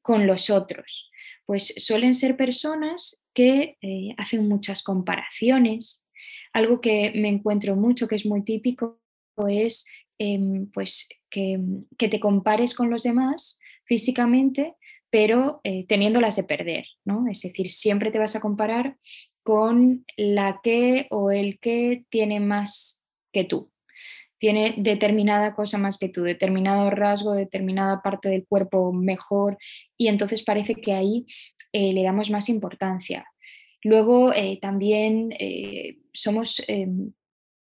con 0.00 0.24
los 0.24 0.48
otros? 0.48 1.10
Pues 1.44 1.74
suelen 1.78 2.14
ser 2.14 2.36
personas 2.36 3.24
que 3.34 3.78
eh, 3.82 4.14
hacen 4.16 4.46
muchas 4.46 4.84
comparaciones. 4.84 6.06
Algo 6.52 6.80
que 6.80 7.10
me 7.16 7.30
encuentro 7.30 7.74
mucho, 7.74 8.06
que 8.06 8.14
es 8.14 8.26
muy 8.26 8.44
típico, 8.44 9.00
es 9.48 9.84
em, 10.18 10.70
pues, 10.70 11.08
que, 11.28 11.58
te 11.96 12.20
compares 12.20 12.74
con 12.74 12.90
los 12.90 13.02
demás 13.02 13.58
físicamente, 13.86 14.76
pero 15.10 15.60
eh, 15.64 15.84
teniéndolas 15.88 16.36
de 16.36 16.44
perder, 16.44 16.84
¿no? 17.04 17.26
Es 17.28 17.42
decir, 17.42 17.72
siempre 17.72 18.12
te 18.12 18.20
vas 18.20 18.36
a 18.36 18.40
comparar 18.40 18.96
con 19.48 20.04
la 20.18 20.60
que 20.62 21.06
o 21.08 21.30
el 21.30 21.58
que 21.58 22.04
tiene 22.10 22.38
más 22.38 23.06
que 23.32 23.44
tú. 23.44 23.72
Tiene 24.36 24.74
determinada 24.76 25.54
cosa 25.54 25.78
más 25.78 25.96
que 25.96 26.10
tú, 26.10 26.22
determinado 26.24 26.90
rasgo, 26.90 27.32
determinada 27.32 28.02
parte 28.02 28.28
del 28.28 28.44
cuerpo 28.46 28.92
mejor 28.92 29.56
y 29.96 30.08
entonces 30.08 30.42
parece 30.42 30.74
que 30.74 30.92
ahí 30.92 31.24
eh, 31.72 31.94
le 31.94 32.02
damos 32.02 32.30
más 32.30 32.50
importancia. 32.50 33.24
Luego 33.82 34.34
eh, 34.34 34.58
también 34.60 35.34
eh, 35.38 35.96
somos 36.12 36.62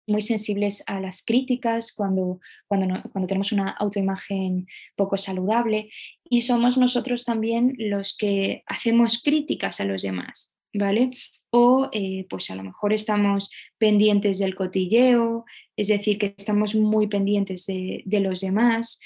muy 0.07 0.21
sensibles 0.21 0.83
a 0.87 0.99
las 0.99 1.23
críticas 1.23 1.93
cuando, 1.95 2.41
cuando, 2.67 3.01
cuando 3.13 3.27
tenemos 3.27 3.53
una 3.53 3.69
autoimagen 3.69 4.67
poco 4.97 5.15
saludable 5.15 5.89
y 6.29 6.41
somos 6.41 6.77
nosotros 6.77 7.23
también 7.23 7.75
los 7.77 8.17
que 8.17 8.63
hacemos 8.65 9.23
críticas 9.23 9.79
a 9.79 9.85
los 9.85 10.01
demás. 10.01 10.53
¿Vale? 10.73 11.11
O 11.49 11.89
eh, 11.91 12.25
pues 12.29 12.49
a 12.49 12.55
lo 12.55 12.63
mejor 12.63 12.93
estamos 12.93 13.49
pendientes 13.77 14.39
del 14.39 14.55
cotilleo, 14.55 15.45
es 15.75 15.87
decir, 15.87 16.17
que 16.17 16.33
estamos 16.37 16.75
muy 16.75 17.07
pendientes 17.07 17.65
de, 17.65 18.03
los 18.05 18.41
demás 18.41 18.99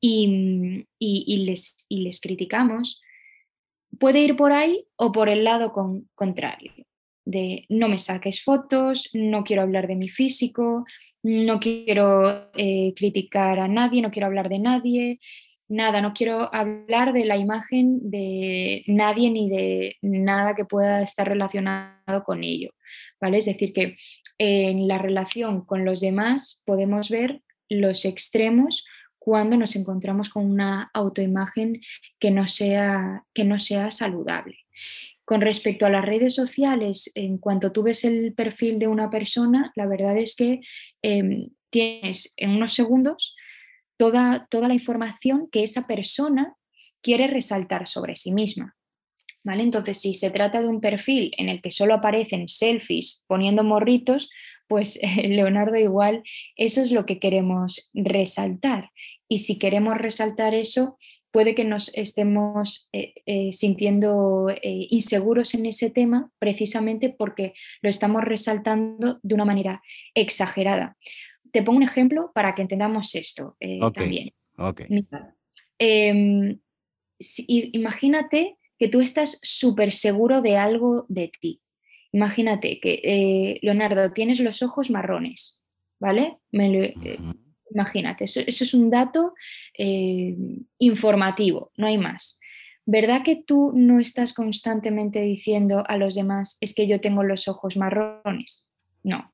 y, 0.00 0.86
les, 0.98 1.86
les, 1.88 2.20
criticamos, 2.20 3.00
puede 3.98 4.20
ir 4.20 4.36
por 4.36 4.52
ahí 4.52 4.84
o 4.96 5.12
por 5.12 5.28
el 5.28 5.44
lado 5.44 5.72
contrario, 6.14 6.72
de 7.24 7.66
no 7.68 7.88
me 7.88 7.98
saques 7.98 8.42
fotos, 8.42 9.10
no 9.12 9.44
quiero 9.44 9.62
hablar 9.62 9.86
de 9.86 9.96
mi 9.96 10.08
físico, 10.08 10.84
no 11.22 11.60
quiero 11.60 12.50
eh, 12.54 12.94
criticar 12.96 13.60
a 13.60 13.68
nadie, 13.68 14.02
no 14.02 14.10
quiero 14.10 14.26
hablar 14.26 14.48
de 14.48 14.58
nadie, 14.58 15.18
nada, 15.70 16.02
no 16.02 16.12
quiero 16.12 16.52
hablar 16.52 17.12
de 17.12 17.24
la 17.24 17.36
imagen 17.36 18.10
de 18.10 18.82
nadie 18.86 19.30
ni 19.30 19.48
de 19.48 19.96
nada 20.02 20.54
que 20.54 20.64
pueda 20.64 21.00
estar 21.00 21.28
relacionado 21.28 22.24
con 22.24 22.42
ello, 22.42 22.70
¿vale? 23.20 23.38
Es 23.38 23.46
decir, 23.46 23.72
que 23.72 23.96
en 24.36 24.88
la 24.88 24.98
relación 24.98 25.64
con 25.64 25.84
los 25.84 26.00
demás 26.00 26.62
podemos 26.66 27.08
ver 27.08 27.40
los 27.68 28.04
extremos 28.04 28.84
cuando 29.18 29.56
nos 29.56 29.76
encontramos 29.76 30.28
con 30.28 30.50
una 30.50 30.90
autoimagen 30.92 31.80
que 32.18 32.32
no 32.32 32.46
sea, 32.46 33.24
que 33.32 33.44
no 33.44 33.58
sea 33.58 33.92
saludable. 33.92 34.58
Con 35.24 35.40
respecto 35.40 35.86
a 35.86 35.90
las 35.90 36.04
redes 36.04 36.34
sociales, 36.34 37.12
en 37.14 37.38
cuanto 37.38 37.70
tú 37.70 37.84
ves 37.84 38.04
el 38.04 38.34
perfil 38.34 38.80
de 38.80 38.88
una 38.88 39.08
persona, 39.08 39.72
la 39.76 39.86
verdad 39.86 40.18
es 40.18 40.34
que 40.34 40.60
em, 41.02 41.50
tienes 41.70 42.34
en 42.36 42.50
unos 42.50 42.74
segundos 42.74 43.36
toda, 44.00 44.48
toda 44.50 44.66
la 44.66 44.72
información 44.72 45.50
que 45.52 45.62
esa 45.62 45.86
persona 45.86 46.54
quiere 47.02 47.26
resaltar 47.26 47.86
sobre 47.86 48.16
sí 48.16 48.32
misma. 48.32 48.74
¿Vale? 49.44 49.62
Entonces, 49.62 50.00
si 50.00 50.14
se 50.14 50.30
trata 50.30 50.62
de 50.62 50.68
un 50.68 50.80
perfil 50.80 51.32
en 51.36 51.50
el 51.50 51.60
que 51.60 51.70
solo 51.70 51.92
aparecen 51.92 52.48
selfies 52.48 53.26
poniendo 53.26 53.62
morritos, 53.62 54.30
pues 54.68 54.98
Leonardo 55.22 55.76
igual 55.76 56.22
eso 56.56 56.80
es 56.80 56.92
lo 56.92 57.04
que 57.04 57.18
queremos 57.18 57.90
resaltar. 57.92 58.90
Y 59.28 59.38
si 59.38 59.58
queremos 59.58 59.98
resaltar 59.98 60.54
eso, 60.54 60.96
puede 61.30 61.54
que 61.54 61.64
nos 61.64 61.94
estemos 61.94 62.88
eh, 62.94 63.12
eh, 63.26 63.52
sintiendo 63.52 64.48
eh, 64.48 64.86
inseguros 64.88 65.52
en 65.52 65.66
ese 65.66 65.90
tema 65.90 66.30
precisamente 66.38 67.10
porque 67.10 67.52
lo 67.82 67.90
estamos 67.90 68.24
resaltando 68.24 69.20
de 69.22 69.34
una 69.34 69.44
manera 69.44 69.82
exagerada 70.14 70.96
te 71.52 71.62
pongo 71.62 71.78
un 71.78 71.82
ejemplo 71.82 72.32
para 72.34 72.54
que 72.54 72.62
entendamos 72.62 73.14
esto 73.14 73.56
eh, 73.60 73.80
también. 73.94 74.32
Em, 75.78 76.58
imagínate 77.48 78.56
que 78.78 78.88
tú 78.88 79.00
estás 79.00 79.38
súper 79.42 79.92
seguro 79.92 80.42
de 80.42 80.56
algo 80.56 81.06
de 81.08 81.30
ti. 81.40 81.60
Imagínate 82.12 82.80
que, 82.80 83.00
eh, 83.04 83.58
Leonardo, 83.62 84.12
tienes 84.12 84.40
los 84.40 84.62
ojos 84.62 84.90
marrones, 84.90 85.62
¿vale? 86.00 86.38
Eh, 86.52 87.18
Imagínate, 87.72 88.24
eso, 88.24 88.40
es 88.40 88.74
un 88.74 88.90
dato 88.90 89.34
eh, 89.78 90.36
informativo, 90.78 91.70
no 91.76 91.86
hay 91.86 91.98
más. 91.98 92.40
¿Verdad 92.84 93.22
que 93.22 93.36
tú 93.36 93.72
no 93.74 94.00
estás 94.00 94.32
constantemente 94.32 95.20
diciendo 95.20 95.84
a 95.86 95.96
los 95.96 96.16
demás 96.16 96.58
es 96.60 96.74
que 96.74 96.88
yo 96.88 97.00
tengo 97.00 97.22
los 97.22 97.46
ojos 97.46 97.76
marrones? 97.76 98.72
No, 99.04 99.32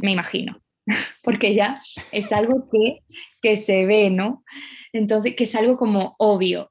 me 0.00 0.12
imagino, 0.12 0.62
porque 1.22 1.54
ya 1.54 1.80
es 2.12 2.32
algo 2.32 2.68
que, 2.70 3.00
que 3.42 3.56
se 3.56 3.86
ve, 3.86 4.10
¿no? 4.10 4.44
Entonces, 4.92 5.34
que 5.36 5.44
es 5.44 5.54
algo 5.54 5.76
como 5.76 6.14
obvio. 6.18 6.70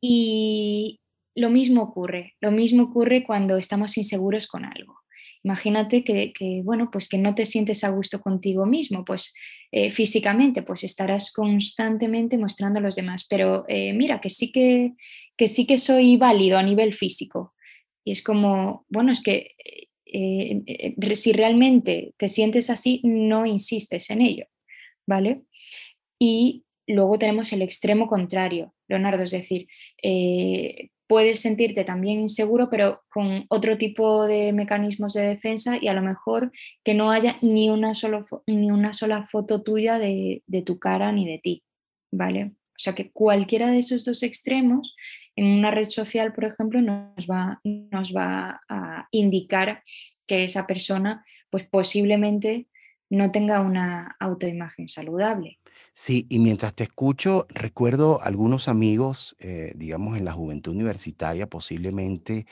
Y 0.00 1.00
lo 1.34 1.50
mismo 1.50 1.82
ocurre, 1.82 2.34
lo 2.40 2.50
mismo 2.50 2.84
ocurre 2.84 3.24
cuando 3.24 3.56
estamos 3.56 3.96
inseguros 3.96 4.46
con 4.46 4.64
algo. 4.64 4.98
Imagínate 5.44 6.02
que, 6.04 6.62
bueno, 6.64 6.90
pues 6.90 7.08
que 7.08 7.18
no 7.18 7.34
te 7.34 7.44
sientes 7.44 7.84
a 7.84 7.90
gusto 7.90 8.20
contigo 8.20 8.66
mismo, 8.66 9.04
pues 9.04 9.34
eh, 9.70 9.90
físicamente, 9.90 10.62
pues 10.62 10.82
estarás 10.82 11.32
constantemente 11.32 12.36
mostrando 12.38 12.80
a 12.80 12.82
los 12.82 12.96
demás, 12.96 13.26
pero 13.28 13.64
eh, 13.68 13.92
mira, 13.92 14.20
que 14.20 14.30
sí 14.30 14.50
que, 14.50 14.94
que 15.36 15.48
sí 15.48 15.66
que 15.66 15.78
soy 15.78 16.16
válido 16.16 16.58
a 16.58 16.62
nivel 16.62 16.92
físico. 16.92 17.54
Y 18.04 18.12
es 18.12 18.22
como, 18.22 18.84
bueno, 18.88 19.12
es 19.12 19.22
que 19.22 19.54
eh, 20.12 21.14
si 21.14 21.32
realmente 21.32 22.14
te 22.16 22.28
sientes 22.28 22.70
así, 22.70 23.00
no 23.04 23.46
insistes 23.46 24.10
en 24.10 24.22
ello, 24.22 24.46
¿vale? 25.06 25.42
Y 26.18 26.64
luego 26.86 27.18
tenemos 27.18 27.52
el 27.52 27.62
extremo 27.62 28.08
contrario, 28.08 28.74
Leonardo, 28.88 29.24
es 29.24 29.30
decir, 29.30 29.68
puedes 31.08 31.40
sentirte 31.40 31.84
también 31.84 32.20
inseguro, 32.20 32.68
pero 32.70 33.02
con 33.08 33.46
otro 33.48 33.78
tipo 33.78 34.26
de 34.26 34.52
mecanismos 34.52 35.14
de 35.14 35.22
defensa 35.22 35.78
y 35.80 35.88
a 35.88 35.94
lo 35.94 36.02
mejor 36.02 36.52
que 36.84 36.94
no 36.94 37.10
haya 37.10 37.38
ni 37.40 37.70
una, 37.70 37.92
ni 38.46 38.70
una 38.70 38.92
sola 38.92 39.26
foto 39.26 39.62
tuya 39.62 39.98
de, 39.98 40.42
tu 40.64 40.78
cara 40.78 41.10
ni 41.10 41.26
de 41.26 41.38
ti, 41.38 41.64
¿vale? 42.12 42.52
O 42.52 42.80
sea 42.80 42.94
que 42.94 43.10
cualquiera 43.10 43.70
de 43.70 43.78
esos 43.78 44.04
dos 44.04 44.22
extremos 44.22 44.94
en 45.38 45.46
una 45.46 45.70
red 45.70 45.88
social, 45.88 46.32
por 46.32 46.46
ejemplo, 46.46 46.82
nos 46.82 47.28
va, 47.30 47.60
nos 47.62 48.12
va 48.12 48.60
a 48.68 49.06
indicar 49.12 49.84
que 50.26 50.42
esa 50.42 50.66
persona 50.66 51.24
pues 51.48 51.62
posiblemente 51.62 52.66
no 53.08 53.30
tenga 53.30 53.60
una 53.60 54.16
autoimagen 54.18 54.88
saludable. 54.88 55.60
Sí, 55.92 56.26
y 56.28 56.40
mientras 56.40 56.74
te 56.74 56.82
escucho, 56.82 57.46
recuerdo 57.50 58.20
algunos 58.20 58.66
amigos, 58.66 59.36
eh, 59.38 59.72
digamos, 59.76 60.18
en 60.18 60.24
la 60.24 60.32
juventud 60.32 60.72
universitaria 60.72 61.46
posiblemente, 61.46 62.46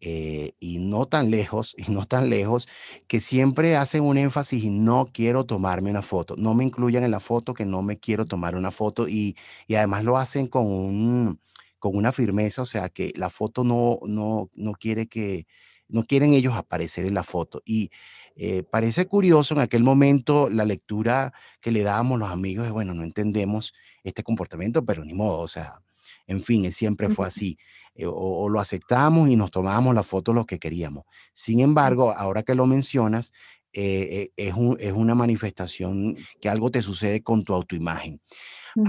eh, 0.00 0.52
y 0.58 0.80
no 0.80 1.06
tan 1.06 1.30
lejos, 1.30 1.76
y 1.78 1.92
no 1.92 2.06
tan 2.06 2.28
lejos, 2.28 2.68
que 3.06 3.20
siempre 3.20 3.76
hacen 3.76 4.02
un 4.02 4.18
énfasis 4.18 4.64
y 4.64 4.70
no 4.70 5.06
quiero 5.12 5.46
tomarme 5.46 5.90
una 5.90 6.02
foto, 6.02 6.34
no 6.36 6.54
me 6.54 6.64
incluyan 6.64 7.04
en 7.04 7.12
la 7.12 7.20
foto, 7.20 7.54
que 7.54 7.64
no 7.64 7.82
me 7.82 7.98
quiero 7.98 8.26
tomar 8.26 8.56
una 8.56 8.72
foto, 8.72 9.06
y, 9.06 9.36
y 9.68 9.76
además 9.76 10.02
lo 10.02 10.18
hacen 10.18 10.48
con, 10.48 10.66
un, 10.66 11.40
con 11.90 11.98
una 11.98 12.12
firmeza, 12.12 12.62
o 12.62 12.66
sea, 12.66 12.88
que 12.88 13.12
la 13.16 13.30
foto 13.30 13.64
no, 13.64 13.98
no, 14.06 14.50
no 14.54 14.72
quiere 14.72 15.06
que, 15.06 15.46
no 15.88 16.04
quieren 16.04 16.32
ellos 16.32 16.54
aparecer 16.54 17.06
en 17.06 17.14
la 17.14 17.22
foto. 17.22 17.62
Y 17.64 17.90
eh, 18.36 18.62
parece 18.64 19.06
curioso 19.06 19.54
en 19.54 19.60
aquel 19.60 19.82
momento 19.82 20.50
la 20.50 20.64
lectura 20.64 21.32
que 21.60 21.70
le 21.70 21.82
dábamos 21.82 22.18
los 22.18 22.30
amigos, 22.30 22.66
es, 22.66 22.72
bueno, 22.72 22.94
no 22.94 23.04
entendemos 23.04 23.74
este 24.04 24.22
comportamiento, 24.22 24.84
pero 24.84 25.04
ni 25.04 25.14
modo, 25.14 25.38
o 25.40 25.48
sea, 25.48 25.80
en 26.26 26.42
fin, 26.42 26.70
siempre 26.72 27.08
fue 27.08 27.26
así. 27.26 27.58
Eh, 27.94 28.04
o, 28.06 28.48
lo 28.48 28.60
aceptamos 28.60 29.30
y 29.30 29.36
nos 29.36 29.50
tomábamos 29.50 29.94
la 29.94 30.02
foto 30.02 30.32
lo 30.32 30.44
que 30.44 30.58
queríamos. 30.58 31.04
Sin 31.32 31.60
embargo, 31.60 32.12
ahora 32.16 32.42
que 32.42 32.54
lo 32.54 32.66
mencionas, 32.66 33.32
eh, 33.72 34.30
es, 34.36 34.54
es, 34.78 34.92
una 34.92 35.14
manifestación 35.14 36.16
que 36.40 36.48
algo 36.48 36.70
te 36.70 36.82
sucede 36.82 37.22
con 37.22 37.44
tu 37.44 37.54
autoimagen. 37.54 38.20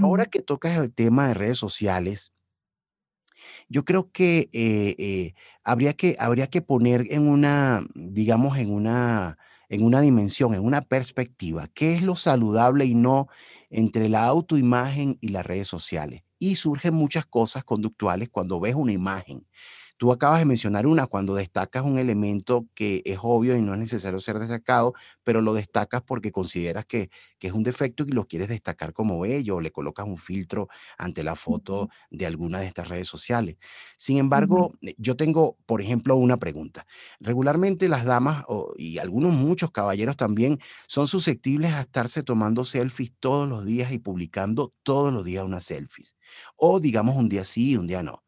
Ahora 0.02 0.26
que 0.26 0.42
tocas 0.42 0.76
el 0.76 0.92
tema 0.92 1.28
de 1.28 1.34
redes 1.34 1.58
sociales, 1.58 2.32
yo 3.68 3.84
creo 3.84 4.10
que 4.12 4.48
eh, 4.52 4.94
eh, 4.98 5.34
habría 5.64 5.92
que 5.94 6.16
habría 6.18 6.48
que 6.48 6.62
poner 6.62 7.06
en 7.10 7.28
una, 7.28 7.86
digamos, 7.94 8.58
en 8.58 8.72
una, 8.72 9.38
en 9.68 9.82
una 9.82 10.00
dimensión, 10.00 10.54
en 10.54 10.64
una 10.64 10.82
perspectiva, 10.82 11.68
qué 11.74 11.94
es 11.94 12.02
lo 12.02 12.16
saludable 12.16 12.86
y 12.86 12.94
no 12.94 13.28
entre 13.70 14.08
la 14.08 14.24
autoimagen 14.24 15.18
y 15.20 15.28
las 15.28 15.44
redes 15.46 15.68
sociales. 15.68 16.22
Y 16.38 16.54
surgen 16.54 16.94
muchas 16.94 17.26
cosas 17.26 17.64
conductuales 17.64 18.28
cuando 18.30 18.60
ves 18.60 18.74
una 18.74 18.92
imagen. 18.92 19.46
Tú 19.98 20.12
acabas 20.12 20.38
de 20.38 20.44
mencionar 20.44 20.86
una 20.86 21.08
cuando 21.08 21.34
destacas 21.34 21.82
un 21.82 21.98
elemento 21.98 22.68
que 22.74 23.02
es 23.04 23.18
obvio 23.20 23.56
y 23.56 23.62
no 23.62 23.74
es 23.74 23.80
necesario 23.80 24.20
ser 24.20 24.38
destacado, 24.38 24.94
pero 25.24 25.40
lo 25.40 25.54
destacas 25.54 26.02
porque 26.02 26.30
consideras 26.32 26.86
que, 26.86 27.10
es 27.40 27.52
un 27.52 27.62
defecto 27.64 28.04
y 28.06 28.12
lo 28.12 28.26
quieres 28.26 28.48
destacar 28.48 28.92
como 28.92 29.20
bello 29.20 29.56
o 29.56 29.60
le 29.60 29.70
colocas 29.72 30.06
un 30.06 30.18
filtro 30.18 30.68
ante 30.98 31.22
la 31.22 31.34
foto 31.36 31.88
de 32.10 32.26
alguna 32.26 32.60
de 32.60 32.66
estas 32.66 32.88
redes 32.88 33.08
sociales. 33.08 33.56
Sin 33.96 34.18
embargo, 34.18 34.72
eh, 34.82 34.94
yo 34.98 35.16
tengo, 35.16 35.56
por 35.66 35.80
ejemplo, 35.80 36.16
una 36.16 36.36
pregunta. 36.38 36.86
Regularmente 37.20 37.88
las 37.88 38.04
damas 38.04 38.44
y 38.76 38.98
algunos 38.98 39.32
muchos 39.34 39.70
caballeros 39.72 40.16
también 40.16 40.58
son 40.86 41.08
susceptibles 41.08 41.72
a 41.72 41.82
estarse 41.82 42.22
tomando 42.22 42.64
selfies 42.64 43.12
todos 43.20 43.48
los 43.48 43.64
días 43.64 43.92
y 43.92 43.98
publicando 43.98 44.72
todos 44.82 45.12
los 45.12 45.24
días 45.24 45.44
unas 45.44 45.64
selfies. 45.64 46.16
O 46.56 46.80
digamos 46.80 47.16
un 47.16 47.28
día 47.28 47.44
sí 47.44 47.72
y 47.72 47.76
un 47.76 47.86
día 47.86 48.02
no. 48.02 48.22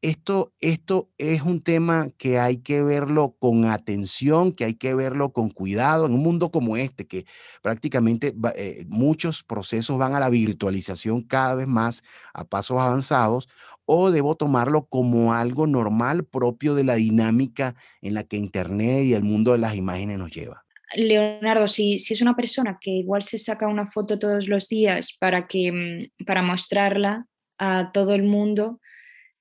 Esto, 0.00 0.52
esto 0.60 1.10
es 1.18 1.42
un 1.42 1.60
tema 1.60 2.10
que 2.18 2.38
hay 2.38 2.58
que 2.58 2.84
verlo 2.84 3.34
con 3.40 3.64
atención, 3.64 4.52
que 4.52 4.64
hay 4.64 4.74
que 4.74 4.94
verlo 4.94 5.32
con 5.32 5.50
cuidado 5.50 6.06
en 6.06 6.12
un 6.12 6.22
mundo 6.22 6.52
como 6.52 6.76
este, 6.76 7.08
que 7.08 7.26
prácticamente 7.62 8.32
eh, 8.54 8.84
muchos 8.86 9.42
procesos 9.42 9.98
van 9.98 10.14
a 10.14 10.20
la 10.20 10.30
virtualización 10.30 11.22
cada 11.22 11.56
vez 11.56 11.66
más 11.66 12.04
a 12.32 12.44
pasos 12.44 12.78
avanzados, 12.78 13.48
o 13.86 14.12
debo 14.12 14.36
tomarlo 14.36 14.86
como 14.86 15.34
algo 15.34 15.66
normal 15.66 16.24
propio 16.24 16.76
de 16.76 16.84
la 16.84 16.94
dinámica 16.94 17.74
en 18.00 18.14
la 18.14 18.22
que 18.22 18.36
Internet 18.36 19.04
y 19.04 19.14
el 19.14 19.24
mundo 19.24 19.50
de 19.50 19.58
las 19.58 19.74
imágenes 19.74 20.18
nos 20.18 20.30
lleva. 20.30 20.64
Leonardo, 20.94 21.66
si, 21.66 21.98
si 21.98 22.14
es 22.14 22.22
una 22.22 22.36
persona 22.36 22.78
que 22.80 22.90
igual 22.90 23.22
se 23.22 23.38
saca 23.38 23.66
una 23.66 23.90
foto 23.90 24.18
todos 24.18 24.46
los 24.46 24.68
días 24.68 25.16
para, 25.18 25.48
que, 25.48 25.72
mm, 25.72 26.24
para 26.24 26.42
mostrarla 26.42 27.26
a 27.58 27.90
todo 27.92 28.14
el 28.14 28.22
mundo, 28.22 28.80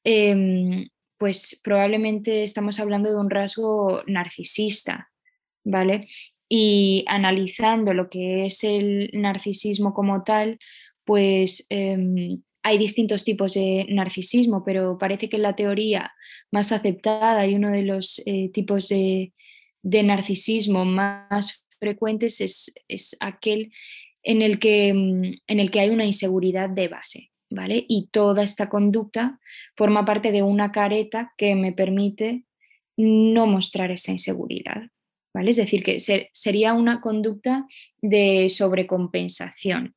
Em, 0.10 0.88
pues 1.18 1.60
probablemente 1.62 2.44
estamos 2.44 2.80
hablando 2.80 3.10
de 3.10 3.18
un 3.18 3.30
rasgo 3.30 4.04
narcisista, 4.08 5.10
¿vale? 5.66 6.08
Y 6.48 7.04
analizando 7.08 7.94
lo 7.94 8.10
que 8.10 8.46
es 8.46 8.64
el 8.64 9.10
narcisismo 9.12 9.94
como 9.94 10.24
tal, 10.24 10.60
pues 11.04 11.66
em, 11.70 12.42
hay 12.64 12.78
distintos 12.78 13.26
tipos 13.26 13.56
de 13.56 13.86
narcisismo, 13.90 14.64
pero 14.64 14.98
parece 14.98 15.28
que 15.28 15.40
la 15.40 15.58
teoría 15.58 16.14
más 16.52 16.72
aceptada 16.72 17.46
y 17.46 17.56
uno 17.56 17.70
de 17.70 17.84
los 17.84 18.22
eh, 18.26 18.50
tipos 18.54 18.88
de, 18.88 19.34
narcisismo 19.84 20.86
más 20.86 21.66
frecuentes 21.82 22.40
es, 22.40 22.74
es 22.88 23.18
aquel 23.20 23.74
en 24.24 24.42
el, 24.42 24.60
que, 24.60 24.88
en 24.88 25.60
el 25.60 25.70
que 25.70 25.82
hay 25.82 25.90
una 25.90 26.06
inseguridad 26.06 26.70
de 26.70 26.88
base, 26.88 27.32
y 27.50 28.10
toda 28.12 28.44
esta 28.44 28.70
conducta 28.70 29.40
forma 29.76 30.06
parte 30.06 30.32
de 30.32 30.44
una 30.44 30.72
careta 30.72 31.34
que 31.38 31.56
me 31.56 31.72
permite 31.72 32.44
no 32.98 33.46
mostrar 33.46 33.92
esa 33.92 34.12
inseguridad, 34.12 34.90
¿vale? 35.34 35.52
Es 35.52 35.58
decir, 35.58 35.84
que 35.84 36.00
sería 36.00 36.74
una 36.74 37.00
conducta 37.00 37.66
de 38.02 38.50
sobrecompensación. 38.50 39.96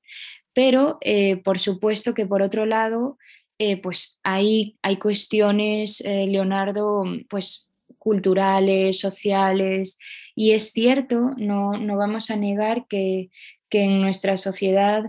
Pero, 0.52 0.98
eh, 1.00 1.36
por 1.36 1.58
supuesto 1.58 2.12
que 2.14 2.26
por 2.26 2.42
otro 2.42 2.66
lado, 2.66 3.18
eh, 3.58 3.76
pues 3.76 4.20
hay, 4.22 4.76
hay 4.82 4.96
cuestiones, 4.96 6.00
eh, 6.02 6.26
Leonardo, 6.26 7.04
pues 7.28 7.68
culturales, 7.98 8.98
sociales, 8.98 9.98
y 10.34 10.52
es 10.52 10.72
cierto, 10.72 11.34
no, 11.36 11.72
no 11.72 11.96
vamos 11.96 12.30
a 12.30 12.36
negar 12.36 12.86
que, 12.88 13.30
que 13.68 13.84
en 13.84 14.00
nuestra 14.00 14.38
sociedad 14.38 15.04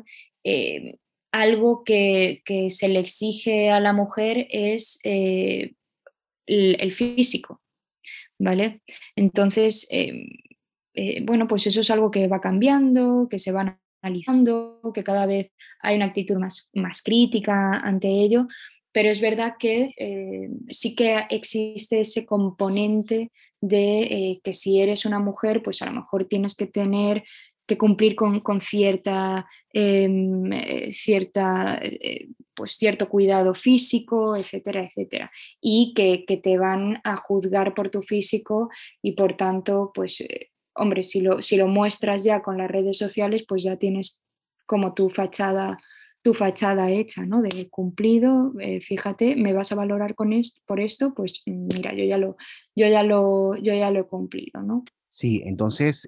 algo 1.32 1.84
que, 1.84 2.42
se 2.70 2.90
le 2.90 3.00
exige 3.00 3.70
a 3.70 3.80
la 3.80 3.94
mujer 3.94 4.48
es 4.50 5.00
eh, 5.04 5.74
el, 6.46 6.92
físico, 6.92 7.62
¿vale? 8.40 8.82
Entonces, 9.16 9.88
em, 9.92 10.28
eh, 10.94 11.22
bueno, 11.24 11.48
pues 11.48 11.68
eso 11.68 11.82
es 11.82 11.90
algo 11.90 12.12
que 12.12 12.28
va 12.28 12.42
cambiando, 12.42 13.28
que 13.30 13.40
se 13.40 13.52
va 13.52 13.80
analizando, 14.02 14.82
que 14.94 15.04
cada 15.04 15.26
vez 15.26 15.52
hay 15.80 15.96
una 15.96 16.06
actitud 16.06 16.38
más, 16.38 16.70
más 16.74 17.02
crítica 17.02 17.80
ante 17.80 18.10
ello, 18.10 18.48
pero 18.92 19.10
es 19.10 19.22
verdad 19.22 19.54
que 19.58 19.94
eh, 19.96 20.50
sí 20.68 20.96
que 20.96 21.18
existe 21.30 22.02
ese 22.02 22.26
componente 22.26 23.32
de 23.62 24.42
que 24.44 24.52
si 24.52 24.82
eres 24.82 25.06
una 25.06 25.20
mujer, 25.20 25.64
pues 25.64 25.82
a 25.82 25.86
lo 25.86 25.94
mejor 25.94 26.26
tienes 26.26 26.56
que 26.56 26.66
tener 26.66 27.24
que 27.72 27.78
cumplir 27.78 28.16
con, 28.16 28.60
cierta, 28.60 29.48
em, 29.72 30.52
eh, 30.52 30.92
cierta 30.92 31.80
eh, 31.82 32.28
pues 32.54 32.74
cierto 32.74 33.08
cuidado 33.08 33.54
físico, 33.54 34.36
etcétera, 34.36 34.84
etcétera. 34.84 35.32
Y 35.62 35.94
que, 35.96 36.26
te 36.44 36.58
van 36.58 37.00
a 37.06 37.16
juzgar 37.16 37.74
por 37.74 37.90
tu 37.90 38.02
físico 38.02 38.70
y 39.02 39.14
por 39.14 39.38
tanto, 39.38 39.92
pues, 39.94 40.20
eh, 40.20 40.50
hombre, 40.76 41.04
si 41.04 41.22
lo, 41.22 41.42
si 41.42 41.56
lo 41.56 41.68
muestras 41.68 42.26
ya 42.26 42.42
con 42.42 42.58
las 42.58 42.70
redes 42.70 42.98
sociales, 42.98 43.46
pues 43.48 43.64
ya 43.64 43.78
tienes 43.78 44.22
como 44.66 44.94
tu 44.94 45.10
fachada 45.10 45.78
tu 46.24 46.36
fachada 46.36 46.92
hecha, 46.92 47.26
¿no? 47.26 47.42
De 47.42 47.68
cumplido, 47.72 48.54
fíjate, 48.82 49.36
me 49.36 49.54
vas 49.54 49.72
a 49.72 49.76
valorar 49.76 50.14
con 50.14 50.34
esto, 50.34 50.62
por 50.68 50.80
esto, 50.80 51.16
pues 51.16 51.42
mira, 51.48 51.96
yo 51.96 52.04
ya 52.04 52.20
lo, 52.20 52.36
yo 52.76 52.88
ya 52.88 53.02
lo, 53.02 53.56
yo 53.56 53.74
ya 53.74 53.90
lo 53.90 54.02
he 54.02 54.08
cumplido, 54.08 54.62
¿no? 54.62 54.84
Sí, 55.10 55.42
entonces, 55.46 56.08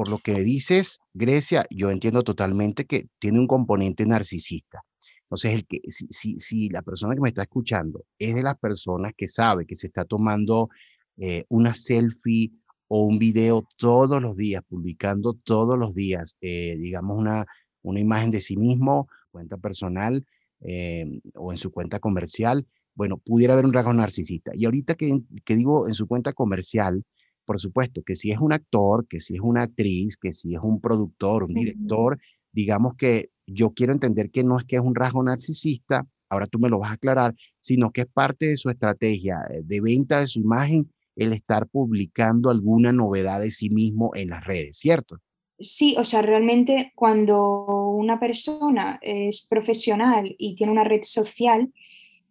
por 0.00 0.08
lo 0.08 0.16
que 0.16 0.40
dices, 0.40 1.00
Grecia, 1.12 1.66
yo 1.68 1.90
entiendo 1.90 2.22
totalmente 2.22 2.86
que 2.86 3.08
tiene 3.18 3.38
un 3.38 3.46
componente 3.46 4.06
narcisista. 4.06 4.80
Entonces, 5.24 5.52
el 5.52 5.66
que, 5.66 5.80
si, 5.88 6.06
si, 6.10 6.40
si 6.40 6.70
la 6.70 6.80
persona 6.80 7.14
que 7.14 7.20
me 7.20 7.28
está 7.28 7.42
escuchando 7.42 8.06
es 8.18 8.34
de 8.34 8.42
las 8.42 8.58
personas 8.58 9.12
que 9.14 9.28
sabe 9.28 9.66
que 9.66 9.76
se 9.76 9.88
está 9.88 10.06
tomando 10.06 10.70
eh, 11.18 11.44
una 11.50 11.74
selfie 11.74 12.50
o 12.88 13.04
un 13.04 13.18
video 13.18 13.68
todos 13.76 14.22
los 14.22 14.38
días, 14.38 14.62
publicando 14.66 15.34
todos 15.34 15.78
los 15.78 15.94
días, 15.94 16.34
digamos, 16.40 17.18
una, 17.18 17.44
una 17.82 18.00
imagen 18.00 18.30
de 18.30 18.40
sí 18.40 18.56
mismo 18.56 19.06
cuenta 19.30 19.58
personal 19.58 20.24
eh, 20.62 21.20
o 21.34 21.52
en 21.52 21.58
su 21.58 21.72
cuenta 21.72 21.98
comercial, 21.98 22.66
bueno, 22.94 23.18
pudiera 23.18 23.52
haber 23.52 23.66
un 23.66 23.74
rasgo 23.74 23.92
narcisista. 23.92 24.52
Y 24.54 24.64
ahorita 24.64 24.94
que, 24.94 25.20
que 25.44 25.56
digo 25.56 25.86
en 25.86 25.92
su 25.92 26.08
cuenta 26.08 26.32
comercial, 26.32 27.04
por 27.50 27.58
supuesto 27.58 28.04
que 28.06 28.14
si 28.14 28.30
es 28.30 28.38
un 28.38 28.52
actor, 28.52 29.08
que 29.08 29.18
si 29.18 29.34
es 29.34 29.40
una 29.40 29.64
actriz, 29.64 30.16
que 30.16 30.32
si 30.32 30.54
es 30.54 30.60
un 30.62 30.80
productor, 30.80 31.42
un 31.42 31.52
director, 31.52 32.16
digamos 32.52 32.94
que 32.94 33.30
yo 33.44 33.70
quiero 33.70 33.92
entender 33.92 34.30
que 34.30 34.44
no 34.44 34.56
es 34.56 34.64
que 34.64 34.76
es 34.76 34.82
un 34.82 34.94
rasgo 34.94 35.20
narcisista, 35.20 36.06
ahora 36.28 36.46
tú 36.46 36.60
me 36.60 36.68
lo 36.68 36.78
vas 36.78 36.90
a 36.90 36.94
aclarar, 36.94 37.34
sino 37.58 37.90
que 37.90 38.02
es 38.02 38.06
parte 38.06 38.46
de 38.46 38.56
su 38.56 38.70
estrategia 38.70 39.42
eh, 39.50 39.62
de 39.64 39.80
venta 39.80 40.20
de 40.20 40.28
su 40.28 40.38
imagen 40.38 40.92
el 41.16 41.32
estar 41.32 41.66
publicando 41.66 42.50
alguna 42.50 42.92
novedad 42.92 43.40
de 43.40 43.50
sí 43.50 43.68
mismo 43.68 44.12
en 44.14 44.28
las 44.28 44.44
redes, 44.44 44.78
¿cierto? 44.78 45.18
Sí, 45.58 45.96
o 45.98 46.04
sea, 46.04 46.22
realmente 46.22 46.92
cuando 46.94 47.88
una 47.88 48.20
persona 48.20 49.00
es 49.02 49.44
profesional 49.44 50.36
y 50.38 50.54
tiene 50.54 50.70
una 50.70 50.84
red 50.84 51.02
social, 51.02 51.72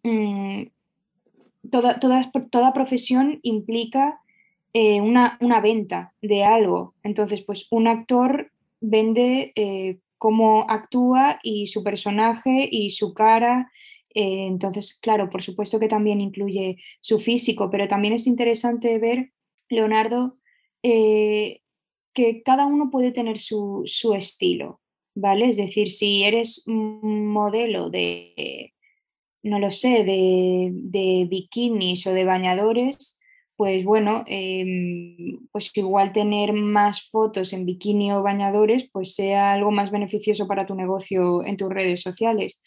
mm, 0.02 0.62
toda, 1.70 2.00
toda, 2.00 2.72
profesión 2.72 3.38
implica 3.42 4.18
eh, 4.72 5.00
una, 5.00 5.60
venta 5.60 6.14
de 6.22 6.44
algo. 6.44 6.94
Entonces, 7.02 7.42
pues 7.42 7.66
un 7.70 7.88
actor 7.88 8.52
vende 8.80 9.52
eh, 9.56 9.98
cómo 10.16 10.64
actúa 10.68 11.40
y 11.42 11.66
su 11.66 11.82
personaje 11.82 12.68
y 12.70 12.90
su 12.90 13.12
cara. 13.12 13.72
Eh, 14.14 14.46
entonces, 14.46 14.98
claro, 15.00 15.28
por 15.28 15.42
supuesto 15.42 15.80
que 15.80 15.88
también 15.88 16.20
incluye 16.20 16.76
su 17.00 17.18
físico, 17.18 17.68
pero 17.70 17.88
también 17.88 18.14
es 18.14 18.26
interesante 18.26 18.98
ver, 18.98 19.32
Leonardo, 19.68 20.36
que 20.82 22.42
cada 22.44 22.66
uno 22.66 22.90
puede 22.90 23.12
tener 23.12 23.38
su, 23.38 23.84
estilo, 24.16 24.80
¿vale? 25.14 25.48
Es 25.48 25.56
decir, 25.56 25.90
si 25.90 26.24
eres 26.24 26.66
un 26.66 27.26
modelo 27.28 27.90
de, 27.90 28.72
no 29.42 29.58
lo 29.58 29.70
sé, 29.70 30.04
de, 30.04 31.26
bikinis 31.28 32.06
o 32.06 32.12
de 32.12 32.24
bañadores, 32.24 33.19
pues 33.60 33.84
bueno, 33.84 34.24
em, 34.26 35.46
pues 35.52 35.70
igual 35.76 36.14
tener 36.14 36.54
más 36.54 37.10
fotos 37.10 37.52
en 37.52 37.66
bikini 37.66 38.10
o 38.10 38.22
bañadores, 38.22 38.88
pues 38.90 39.14
sea 39.14 39.52
algo 39.52 39.70
más 39.70 39.90
beneficioso 39.90 40.46
para 40.48 40.64
tu 40.64 40.74
negocio 40.74 41.44
en 41.44 41.58
tus 41.58 41.68
redes 41.68 42.00
sociales. 42.00 42.62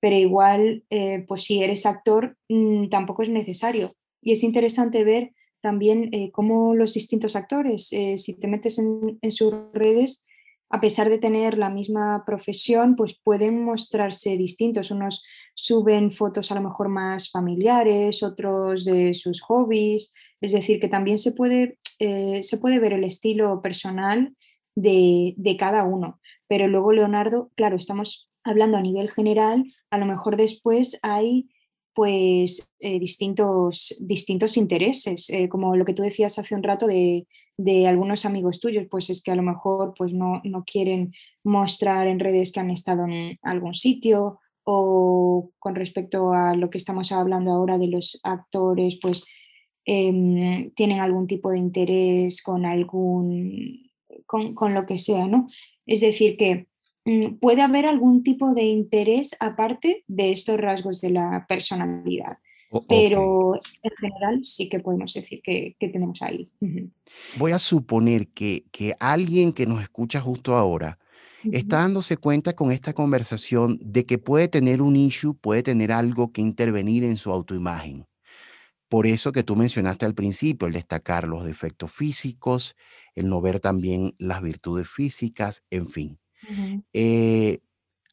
Pero 0.00 0.16
igual, 0.16 0.84
eh, 0.90 1.24
pues 1.26 1.44
si 1.44 1.62
eres 1.62 1.86
actor, 1.86 2.36
mm, 2.50 2.90
tampoco 2.90 3.22
es 3.22 3.30
necesario. 3.30 3.96
Y 4.20 4.32
es 4.32 4.44
interesante 4.44 5.02
ver 5.02 5.32
también 5.62 6.10
eh, 6.12 6.30
cómo 6.30 6.74
los 6.74 6.92
distintos 6.92 7.36
actores, 7.36 7.90
eh, 7.94 8.18
si 8.18 8.38
te 8.38 8.46
metes 8.46 8.78
en, 8.78 9.18
sus 9.32 9.54
redes, 9.72 10.26
a 10.68 10.78
pesar 10.78 11.08
de 11.08 11.18
tener 11.18 11.56
la 11.56 11.70
misma 11.70 12.22
profesión, 12.26 12.96
pues 12.96 13.18
pueden 13.18 13.64
mostrarse 13.64 14.36
distintos. 14.36 14.90
Unos 14.90 15.24
suben 15.54 16.12
fotos 16.12 16.52
a 16.52 16.54
lo 16.54 16.60
mejor 16.60 16.90
más 16.90 17.30
familiares, 17.30 18.22
otros 18.22 18.84
de 18.84 19.14
sus 19.14 19.40
hobbies. 19.40 20.12
Es 20.44 20.52
decir, 20.52 20.78
que 20.78 20.88
también 20.88 21.18
se 21.18 21.32
puede, 21.32 21.78
eh, 21.98 22.42
se 22.42 22.58
puede 22.58 22.78
ver 22.78 22.92
el 22.92 23.04
estilo 23.04 23.62
personal 23.62 24.36
de, 24.74 25.34
de, 25.36 25.56
cada 25.56 25.84
uno. 25.84 26.20
Pero 26.48 26.68
luego, 26.68 26.92
Leonardo, 26.92 27.50
claro, 27.54 27.76
estamos 27.76 28.30
hablando 28.42 28.76
a 28.76 28.82
nivel 28.82 29.10
general, 29.10 29.64
a 29.90 29.96
lo 29.96 30.04
mejor 30.04 30.36
después 30.36 31.00
hay 31.02 31.48
pues 31.94 32.68
eh, 32.80 32.98
distintos, 32.98 33.94
distintos 34.00 34.56
intereses, 34.56 35.30
eh, 35.30 35.48
como 35.48 35.76
lo 35.76 35.84
que 35.84 35.94
tú 35.94 36.02
decías 36.02 36.38
hace 36.38 36.54
un 36.54 36.62
rato 36.62 36.86
de, 36.86 37.26
algunos 37.86 38.26
amigos 38.26 38.58
tuyos, 38.60 38.86
pues 38.90 39.08
es 39.10 39.22
que 39.22 39.30
a 39.30 39.36
lo 39.36 39.42
mejor 39.42 39.94
pues 39.96 40.12
no, 40.12 40.42
quieren 40.66 41.12
mostrar 41.44 42.08
en 42.08 42.18
redes 42.18 42.50
que 42.50 42.60
han 42.60 42.70
estado 42.70 43.04
en 43.04 43.38
algún 43.42 43.74
sitio 43.74 44.40
o 44.64 45.50
con 45.60 45.76
respecto 45.76 46.32
a 46.32 46.56
lo 46.56 46.68
que 46.68 46.78
estamos 46.78 47.12
hablando 47.12 47.52
ahora 47.52 47.78
de 47.78 47.86
los 47.86 48.18
actores, 48.24 48.98
pues 49.00 49.24
em, 49.84 50.70
tienen 50.70 51.00
algún 51.00 51.26
tipo 51.26 51.50
de 51.50 51.58
interés 51.58 52.42
con 52.42 52.64
algún, 52.66 53.90
con, 54.26 54.54
con 54.54 54.74
lo 54.74 54.86
que 54.86 54.98
sea, 54.98 55.26
¿no? 55.26 55.48
Es 55.86 56.00
decir, 56.00 56.36
que 56.36 56.68
Mm, 57.04 57.36
puede 57.38 57.60
haber 57.60 57.86
algún 57.86 58.22
tipo 58.22 58.54
de 58.54 58.62
interés 58.62 59.36
aparte 59.40 60.04
de 60.06 60.32
estos 60.32 60.58
rasgos 60.58 61.00
de 61.00 61.10
la 61.10 61.44
personalidad. 61.48 62.38
pero 62.88 63.54
en 63.54 63.90
general 64.00 64.40
sí 64.42 64.68
que 64.68 64.80
podemos 64.80 65.12
decir 65.14 65.40
que, 65.44 65.76
tenemos 65.78 66.20
ahí. 66.22 66.50
Voy 67.38 67.52
a 67.52 67.60
suponer 67.60 68.28
que, 68.28 68.64
alguien 68.98 69.52
que 69.52 69.66
nos 69.66 69.80
escucha 69.80 70.20
justo 70.20 70.56
ahora 70.56 70.98
está 71.52 71.76
dándose 71.76 72.16
cuenta 72.16 72.54
con 72.54 72.72
esta 72.72 72.94
conversación 72.94 73.78
de 73.80 74.06
que 74.06 74.18
puede 74.18 74.48
tener 74.48 74.82
un 74.82 74.96
issue, 74.96 75.34
puede 75.34 75.62
tener 75.62 75.92
algo 75.92 76.32
que 76.32 76.40
intervenir 76.40 77.04
en 77.04 77.16
su 77.16 77.30
autoimagen. 77.30 78.06
Por 78.94 79.08
eso 79.08 79.32
que 79.32 79.42
tú 79.42 79.56
mencionaste 79.56 80.06
al 80.06 80.14
principio, 80.14 80.68
el 80.68 80.72
destacar 80.72 81.26
los 81.26 81.44
defectos 81.44 81.92
físicos, 81.92 82.76
el 83.16 83.28
no 83.28 83.40
ver 83.40 83.58
también 83.58 84.14
las 84.18 84.40
virtudes 84.40 84.88
físicas, 84.88 85.64
en 85.68 85.88
fin. 85.88 86.20
Eh, 86.92 87.58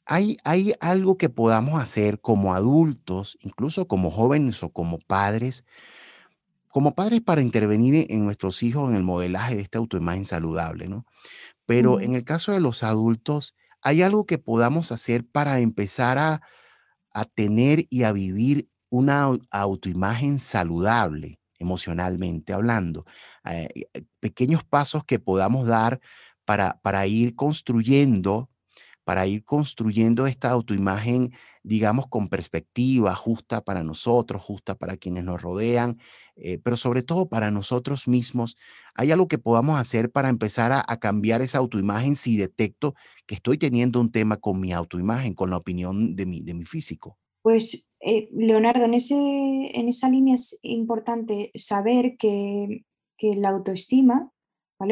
¿hay, 0.08 0.38
¿Hay 0.44 0.74
algo 0.80 1.20
que 1.20 1.30
podamos 1.30 1.80
hacer 1.80 2.20
como 2.20 2.56
adultos, 2.56 3.38
incluso 3.42 3.88
como 3.88 4.10
jóvenes 4.10 4.64
o 4.64 4.74
como 4.74 4.98
padres, 4.98 5.66
como 6.68 6.96
padres 6.96 7.22
para 7.22 7.44
intervenir 7.44 8.08
en 8.10 8.26
nuestros 8.26 8.64
hijos 8.64 8.90
en 8.90 8.96
el 8.96 9.04
modelaje 9.04 9.56
de 9.56 9.62
esta 9.62 9.78
autoimagen 9.78 10.26
saludable, 10.26 10.88
¿no? 10.88 11.06
Pero 11.68 12.00
en 12.00 12.16
el 12.16 12.24
caso 12.24 12.54
de 12.54 12.60
los 12.60 12.82
adultos, 12.82 13.54
¿hay 13.84 14.02
algo 14.02 14.26
que 14.26 14.40
podamos 14.40 14.92
hacer 14.92 15.28
para 15.28 15.60
empezar 15.60 16.18
a, 16.18 16.42
a 17.12 17.26
tener 17.26 17.86
y 17.92 18.02
a 18.02 18.14
vivir 18.14 18.72
una 18.92 19.32
autoimagen 19.50 20.38
saludable, 20.38 21.40
emocionalmente 21.58 22.54
hablando? 22.54 23.06
Eh, 23.50 23.70
eh, 23.94 24.04
pequeños 24.20 24.64
pasos 24.64 25.04
que 25.06 25.18
podamos 25.18 25.66
dar 25.66 26.00
para, 26.46 27.08
ir 27.08 27.36
construyendo, 27.36 28.50
para 29.06 29.26
ir 29.26 29.46
construyendo 29.46 30.28
esta 30.28 30.52
autoimagen, 30.52 31.32
digamos, 31.64 32.08
con 32.08 32.28
perspectiva 32.28 33.16
justa 33.16 33.62
para 33.62 33.84
nosotros, 33.84 34.42
justa 34.42 34.76
para 34.76 34.98
quienes 34.98 35.24
nos 35.24 35.42
rodean, 35.42 35.98
eh, 36.36 36.60
pero 36.62 36.76
sobre 36.76 37.04
todo 37.04 37.30
para 37.30 37.52
nosotros 37.52 38.10
mismos. 38.10 38.58
¿Hay 38.96 39.12
algo 39.12 39.30
que 39.30 39.38
podamos 39.38 39.80
hacer 39.80 40.12
para 40.12 40.28
empezar 40.28 40.74
a, 40.74 40.98
cambiar 40.98 41.42
esa 41.42 41.60
autoimagen 41.60 42.18
si 42.18 42.36
detecto 42.36 42.96
que 43.26 43.36
estoy 43.36 43.58
teniendo 43.58 44.02
un 44.02 44.12
tema 44.12 44.36
con 44.36 44.60
mi 44.60 44.74
autoimagen, 44.74 45.34
con 45.34 45.50
la 45.50 45.58
opinión 45.58 46.18
de 46.18 46.26
mi, 46.26 46.42
de 46.42 46.54
mi 46.54 46.66
físico? 46.66 47.18
Pues, 47.42 47.91
eh, 48.04 48.30
Leonardo, 48.32 48.86
en, 48.86 48.94
ese, 48.94 49.16
en 49.16 49.88
esa 49.88 50.10
línea 50.10 50.36
es 50.36 50.60
importante 50.64 51.52
saber 51.56 52.18
que, 52.18 52.86
que 53.18 53.36
la 53.36 53.50
autoestima 53.50 54.32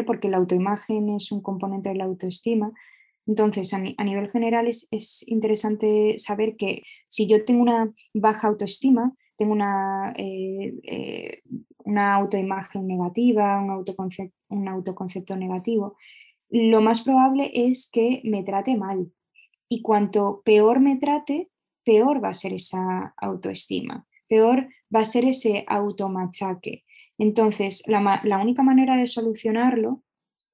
porque 0.06 0.30
la 0.30 0.38
autoimagen 0.38 1.10
es 1.10 1.32
un 1.32 1.42
componente 1.42 1.90
de 1.90 1.96
la 1.96 2.06
autoestima. 2.06 2.72
Entonces, 3.26 3.74
a, 3.74 3.80
nivel 3.80 4.30
general 4.30 4.68
es, 4.68 5.28
interesante 5.28 6.18
saber 6.18 6.56
que 6.56 6.84
si 7.08 7.28
yo 7.28 7.46
tengo 7.46 7.62
una 7.62 7.94
baja 8.14 8.48
autoestima, 8.48 9.14
tengo 9.38 9.54
una, 9.54 10.14
eh, 10.18 10.74
eh, 10.84 11.42
una 11.86 12.16
autoimagen 12.16 12.88
negativa, 12.88 13.60
un 13.60 13.86
un 14.50 14.68
autoconcepto 14.68 15.36
negativo, 15.36 15.96
lo 16.50 16.82
más 16.82 17.02
probable 17.02 17.52
es 17.54 17.90
que 17.92 18.22
me 18.24 18.44
trate 18.44 18.76
mal. 18.76 19.12
Y 19.70 19.82
cuanto 19.84 20.42
peor 20.44 20.80
me 20.80 20.98
trate, 20.98 21.50
peor 21.84 22.24
va 22.24 22.30
a 22.30 22.34
ser 22.34 22.54
esa 22.54 23.14
autoestima, 23.18 24.06
peor 24.28 24.68
va 24.94 25.02
a 25.02 25.06
ser 25.06 25.26
ese 25.26 25.66
automachaque. 25.68 26.84
Entonces, 27.18 27.84
la, 27.88 28.40
única 28.42 28.64
manera 28.64 28.96
de 28.96 29.06
solucionarlo 29.06 30.04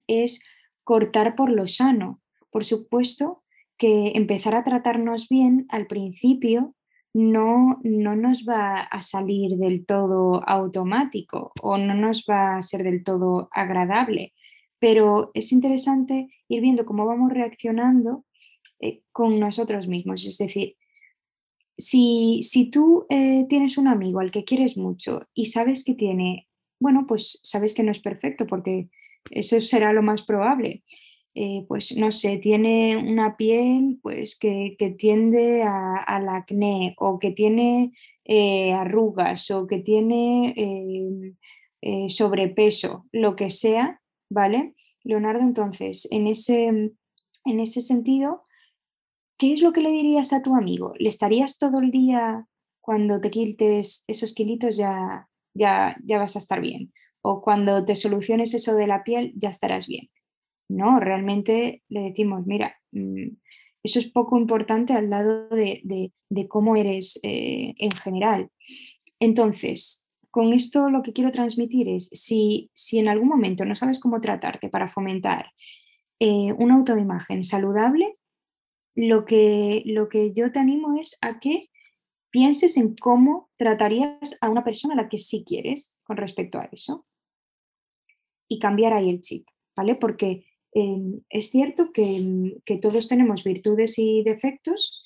es 0.08 0.44
cortar 0.84 1.36
por 1.36 1.52
lo 1.52 1.68
sano. 1.68 2.22
Por 2.50 2.66
supuesto 2.66 3.44
que 3.78 4.14
empezar 4.16 4.56
a 4.56 4.64
tratarnos 4.64 5.30
bien 5.30 5.68
al 5.70 5.86
principio 5.86 6.76
no, 7.14 7.80
no 7.84 8.16
nos 8.16 8.46
va 8.46 8.76
a 8.76 9.02
salir 9.02 9.58
del 9.58 9.86
todo 9.86 10.48
automático 10.48 11.52
o 11.62 11.78
no 11.78 11.94
nos 11.94 12.26
va 12.30 12.58
a 12.58 12.62
ser 12.62 12.84
del 12.84 13.04
todo 13.04 13.48
agradable, 13.52 14.34
pero 14.80 15.32
es 15.34 15.52
interesante 15.54 16.28
ir 16.48 16.62
viendo 16.62 16.86
cómo 16.86 17.06
vamos 17.06 17.32
reaccionando 17.32 18.26
eh, 18.80 19.02
con 19.12 19.40
nosotros 19.40 19.88
mismos. 19.88 20.26
Es 20.26 20.38
decir, 20.38 20.76
si, 21.78 22.42
si 22.44 22.70
tú 22.70 23.06
eh, 23.10 23.46
tienes 23.50 23.78
un 23.78 23.88
amigo 23.88 24.20
al 24.20 24.32
que 24.32 24.44
quieres 24.44 24.78
mucho 24.78 25.28
y 25.34 25.46
sabes 25.46 25.84
que 25.84 25.94
tiene, 25.94 26.48
bueno, 26.80 27.06
pues 27.08 27.40
sabes 27.44 27.74
que 27.74 27.84
no 27.84 27.92
es 27.92 28.00
perfecto 28.00 28.48
porque 28.48 28.90
eso 29.32 29.60
será 29.62 29.94
lo 29.94 30.02
más 30.02 30.22
probable. 30.22 30.84
Eh, 31.38 31.66
pues 31.68 31.98
no 31.98 32.14
sé, 32.14 32.38
tiene 32.38 32.96
una 32.96 33.36
piel 33.36 34.00
pues 34.02 34.38
que, 34.38 34.78
tiende 34.98 35.64
al 35.64 36.30
acné 36.30 36.96
o 36.98 37.20
que 37.20 37.32
tiene 37.32 37.92
arrugas 38.74 39.52
o 39.52 39.68
que 39.68 39.80
tiene 39.80 41.36
sobrepeso, 42.08 43.06
lo 43.12 43.36
que 43.36 43.50
sea, 43.50 44.00
¿vale? 44.30 44.76
Leonardo, 45.04 45.42
entonces, 45.42 46.08
en 46.10 46.28
ese, 46.28 46.68
en 46.68 47.60
ese 47.60 47.82
sentido, 47.82 48.42
¿qué 49.38 49.54
es 49.54 49.62
lo 49.62 49.74
que 49.74 49.82
le 49.82 49.92
dirías 49.92 50.34
a 50.34 50.42
tu 50.42 50.56
amigo? 50.56 50.94
¿Le 50.98 51.10
estarías 51.10 51.58
todo 51.58 51.80
el 51.80 51.92
día 51.92 52.48
cuando 52.82 53.20
te 53.22 53.32
quites 53.32 54.04
esos 54.08 54.34
kilitos 54.34 54.78
ya, 54.78 55.30
ya, 55.54 55.98
ya 56.04 56.20
vas 56.20 56.36
a 56.36 56.40
estar 56.40 56.62
bien? 56.62 56.94
¿O 57.22 57.42
cuando 57.42 57.86
te 57.86 57.96
soluciones 57.96 58.54
eso 58.54 58.76
de 58.76 58.88
la 58.88 59.04
piel 59.04 59.34
ya 59.36 59.50
estarás 59.50 59.88
bien? 59.88 60.10
No, 60.70 61.00
realmente 61.00 61.84
le 61.90 62.02
decimos, 62.02 62.46
mira, 62.46 62.76
mm, 62.92 63.28
eso 63.84 64.00
es 64.00 64.10
poco 64.10 64.38
importante 64.38 64.94
al 64.94 65.10
lado 65.10 65.48
de, 65.50 66.12
cómo 66.50 66.76
eres 66.76 67.20
eh, 67.24 67.76
en 67.78 67.92
general. 67.92 68.50
Entonces, 69.20 70.10
con 70.32 70.54
esto 70.54 70.90
lo 70.90 71.04
que 71.04 71.14
quiero 71.14 71.32
transmitir 71.32 71.88
es, 71.90 72.10
si, 72.12 72.72
si 72.74 72.98
en 73.00 73.08
algún 73.08 73.28
momento 73.28 73.64
no 73.64 73.76
sabes 73.76 74.00
cómo 74.00 74.20
tratarte 74.22 74.70
para 74.70 74.88
fomentar 74.88 75.52
eh, 76.20 76.52
una 76.54 76.76
autoimagen 76.76 77.44
saludable, 77.44 78.18
lo 78.96 79.26
que, 79.26 79.84
lo 79.86 80.10
que 80.10 80.34
yo 80.34 80.52
te 80.52 80.60
animo 80.60 81.00
es 81.00 81.18
a 81.22 81.40
que 81.40 81.64
pienses 82.32 82.78
en 82.78 82.96
cómo 82.96 83.50
tratarías 83.58 84.38
a 84.42 84.50
una 84.50 84.64
persona 84.64 84.94
a 84.94 84.98
la 84.98 85.10
que 85.10 85.18
sí 85.18 85.44
quieres 85.46 86.00
con 86.04 86.18
respecto 86.18 86.60
a 86.60 86.70
eso 86.72 87.06
y 88.48 88.60
cambiar 88.60 88.94
ahí 88.94 89.10
el 89.10 89.22
chip, 89.22 89.48
¿vale? 89.76 89.96
Porque 89.96 90.46
em, 90.74 91.22
es 91.30 91.50
cierto 91.50 91.92
que, 91.92 92.58
que, 92.66 92.78
todos 92.78 93.08
tenemos 93.08 93.44
virtudes 93.44 93.98
y 94.00 94.24
defectos 94.24 95.04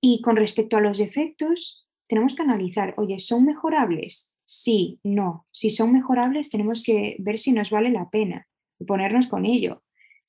y 0.00 0.20
con 0.22 0.36
respecto 0.36 0.76
a 0.76 0.80
los 0.80 0.98
defectos 0.98 1.88
tenemos 2.06 2.34
que 2.34 2.42
analizar, 2.42 2.94
oye, 2.98 3.18
¿son 3.18 3.44
mejorables? 3.44 4.38
Sí, 4.44 5.00
no. 5.02 5.46
Si 5.50 5.70
son 5.70 5.92
mejorables 5.92 6.50
tenemos 6.50 6.82
que 6.82 7.16
ver 7.18 7.38
si 7.38 7.52
nos 7.52 7.70
vale 7.70 7.90
la 7.90 8.10
pena 8.10 8.46
y 8.78 8.84
ponernos 8.84 9.26
con 9.26 9.44
ello. 9.44 9.82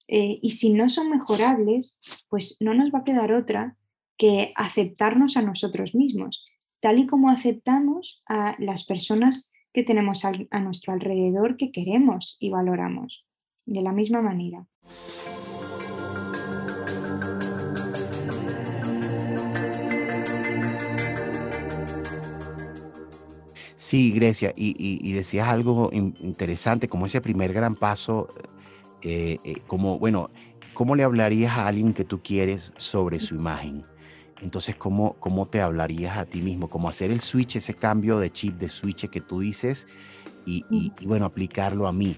Eh, 0.07 0.39
y 0.41 0.51
si 0.51 0.73
no 0.73 0.89
son 0.89 1.09
mejorables, 1.09 1.99
pues 2.29 2.57
no 2.59 2.73
nos 2.73 2.91
va 2.91 2.99
a 2.99 3.03
quedar 3.03 3.33
otra 3.33 3.75
que 4.17 4.53
aceptarnos 4.55 5.37
a 5.37 5.41
nosotros 5.41 5.93
mismos, 5.93 6.45
tal 6.79 6.99
y 6.99 7.07
como 7.07 7.29
aceptamos 7.29 8.23
a 8.27 8.55
las 8.57 8.85
personas 8.85 9.51
que 9.73 9.83
tenemos 9.83 10.25
a, 10.25 10.31
a 10.51 10.59
nuestro 10.59 10.93
alrededor 10.93 11.57
que 11.57 11.71
queremos 11.71 12.37
y 12.39 12.49
valoramos, 12.49 13.25
de 13.65 13.81
la 13.81 13.91
misma 13.91 14.21
manera. 14.21 14.67
Sí, 23.77 24.11
Grecia, 24.11 24.53
y, 24.57 25.13
decías 25.13 25.47
algo 25.47 25.91
interesante, 25.93 26.89
como 26.89 27.05
ese 27.05 27.21
primer 27.21 27.53
gran 27.53 27.75
paso 27.75 28.27
eh, 29.01 29.38
eh, 29.43 29.55
como, 29.67 29.99
bueno, 29.99 30.29
¿cómo 30.73 30.95
le 30.95 31.03
hablarías 31.03 31.57
a 31.57 31.67
alguien 31.67 31.93
que 31.93 32.03
tú 32.03 32.21
quieres 32.21 32.73
sobre 32.77 33.19
su 33.19 33.36
imagen? 33.36 33.86
Entonces, 34.41 34.75
¿cómo, 34.75 35.13
¿cómo 35.19 35.47
te 35.47 35.62
hablarías 35.62 36.17
a 36.17 36.25
ti 36.25 36.41
mismo? 36.41 36.69
¿Cómo 36.69 36.89
hacer 36.89 37.12
el 37.12 37.21
switch, 37.21 37.55
ese 37.55 37.73
cambio 37.73 38.19
de 38.19 38.31
chip, 38.31 38.57
de 38.57 38.69
switch 38.69 39.10
que 39.10 39.21
tú 39.21 39.39
dices 39.39 39.88
y, 40.45 40.91
bueno, 41.05 41.25
aplicarlo 41.25 41.88
a 41.88 41.93
mí? 41.93 42.17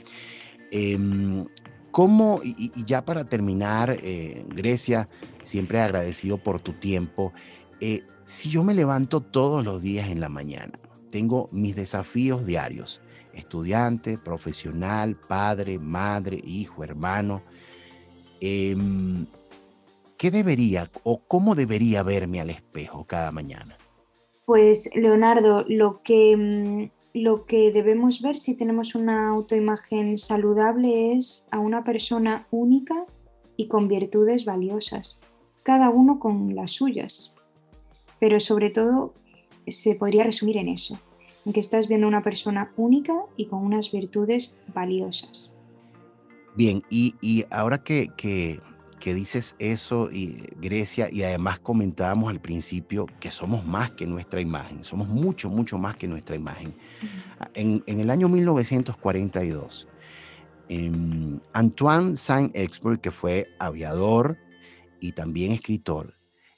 Em, 0.72 1.46
¿Cómo, 1.92 2.42
y, 2.44 2.72
ya 2.86 3.04
para 3.04 3.26
terminar, 3.26 3.98
eh, 4.04 4.46
Grecia, 4.50 5.10
siempre 5.42 5.82
agradecido 5.82 6.38
por 6.38 6.60
tu 6.60 6.74
tiempo, 6.74 7.34
si 8.26 8.50
yo 8.50 8.64
me 8.64 8.76
levanto 8.76 9.22
todos 9.22 9.64
los 9.64 9.82
días 9.82 10.10
en 10.10 10.20
la 10.20 10.30
mañana, 10.30 10.74
tengo 11.10 11.50
mis 11.52 11.76
desafíos 11.76 12.46
diarios, 12.46 13.02
estudiante, 13.40 14.18
profesional, 14.18 15.16
padre, 15.16 15.80
madre, 15.80 16.38
hijo, 16.44 16.84
hermano. 16.84 17.42
Em, 18.40 19.26
¿Qué 20.20 20.32
debería 20.32 20.90
o 21.04 21.22
cómo 21.22 21.56
debería 21.56 22.04
verme 22.04 22.42
al 22.42 22.50
espejo 22.50 23.06
cada 23.06 23.32
mañana? 23.32 23.78
Pues 24.46 24.90
Leonardo, 24.94 25.64
lo 25.68 26.02
que, 26.04 26.36
mm, 26.36 26.90
lo 27.14 27.46
que 27.46 27.72
debemos 27.72 28.22
ver 28.22 28.36
si 28.36 28.58
tenemos 28.58 28.96
una 28.96 29.30
autoimagen 29.30 30.18
saludable 30.18 31.14
es 31.14 31.48
a 31.52 31.60
una 31.60 31.84
persona 31.86 32.48
única 32.52 33.06
y 33.56 33.68
con 33.68 33.88
virtudes 33.88 34.44
valiosas, 34.44 35.22
cada 35.64 35.90
uno 35.90 36.20
con 36.20 36.54
las 36.54 36.72
suyas. 36.72 37.36
Pero 38.20 38.40
sobre 38.42 38.72
todo 38.72 39.14
se 39.68 39.96
podría 39.96 40.24
resumir 40.24 40.58
en 40.58 40.68
eso, 40.68 41.00
en 41.46 41.54
que 41.54 41.60
estás 41.60 41.88
viendo 41.88 42.08
una 42.08 42.24
persona 42.24 42.72
única 42.78 43.14
y 43.36 43.46
con 43.46 43.64
unas 43.64 43.92
virtudes 43.92 44.58
valiosas. 44.74 45.52
Bien, 46.56 46.84
y, 46.90 47.46
ahora 47.52 47.78
que, 47.78 48.10
que, 48.18 49.14
dices 49.14 49.56
eso, 49.60 50.10
y 50.12 50.44
Grecia, 50.58 51.10
y 51.12 51.24
además 51.24 51.60
comentábamos 51.60 52.30
al 52.30 52.42
principio 52.42 53.06
que 53.20 53.32
somos 53.32 53.66
más 53.66 53.92
que 53.92 54.06
nuestra 54.06 54.42
imagen, 54.42 54.84
somos 54.84 55.08
mucho, 55.08 55.50
mucho 55.50 55.78
más 55.78 55.96
que 55.96 56.08
nuestra 56.08 56.36
imagen. 56.36 56.76
en, 57.54 57.84
el 57.88 58.10
año 58.10 58.28
1942, 58.28 59.88
em, 60.68 61.40
Antoine 61.54 62.16
Saint-Exupéry, 62.16 63.00
que 63.00 63.12
fue 63.12 63.48
aviador 63.60 64.38
y 65.00 65.14
también 65.14 65.54
escritor, 65.54 66.16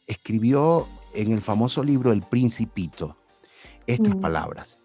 escribió 0.07 0.87
en 1.13 1.31
el 1.33 1.41
famoso 1.41 1.83
libro 1.83 2.11
El 2.11 2.21
Principito, 2.21 3.17
estas 3.93 4.15
mm. 4.15 4.21
palabras. 4.21 4.79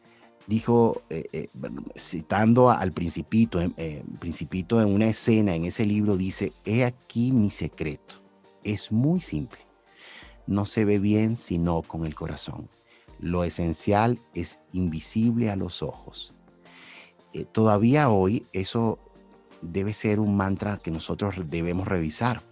Dijo, 0.47 1.03
eh, 1.11 1.25
eh, 1.33 1.49
citando 1.97 2.71
al 2.71 2.93
principito, 2.93 3.61
eh, 3.61 4.05
principito 4.21 4.81
en 4.81 4.95
una 4.95 5.09
escena 5.09 5.57
en 5.57 5.65
ese 5.65 5.85
libro, 5.85 6.17
dice, 6.17 6.53
he 6.65 6.85
aquí 6.85 7.33
mi 7.33 7.51
secreto. 7.51 8.23
Es 8.63 8.93
muy 8.93 9.21
simple. 9.21 9.59
No 10.47 10.65
se 10.65 10.85
ve 10.85 11.01
bien 11.01 11.37
sino 11.37 11.83
con 11.83 12.07
el 12.07 12.15
corazón. 12.15 12.69
Lo 13.19 13.43
esencial 13.43 14.21
es 14.35 14.61
invisible 14.73 15.51
a 15.51 15.57
los 15.57 15.83
ojos. 15.83 16.33
todavía 17.53 18.09
hoy 18.09 18.47
eso 18.53 18.99
debe 19.63 19.93
ser 19.93 20.21
un 20.21 20.37
mantra 20.37 20.79
que 20.79 20.91
nosotros 20.91 21.35
debemos 21.49 21.89
revisar. 21.89 22.43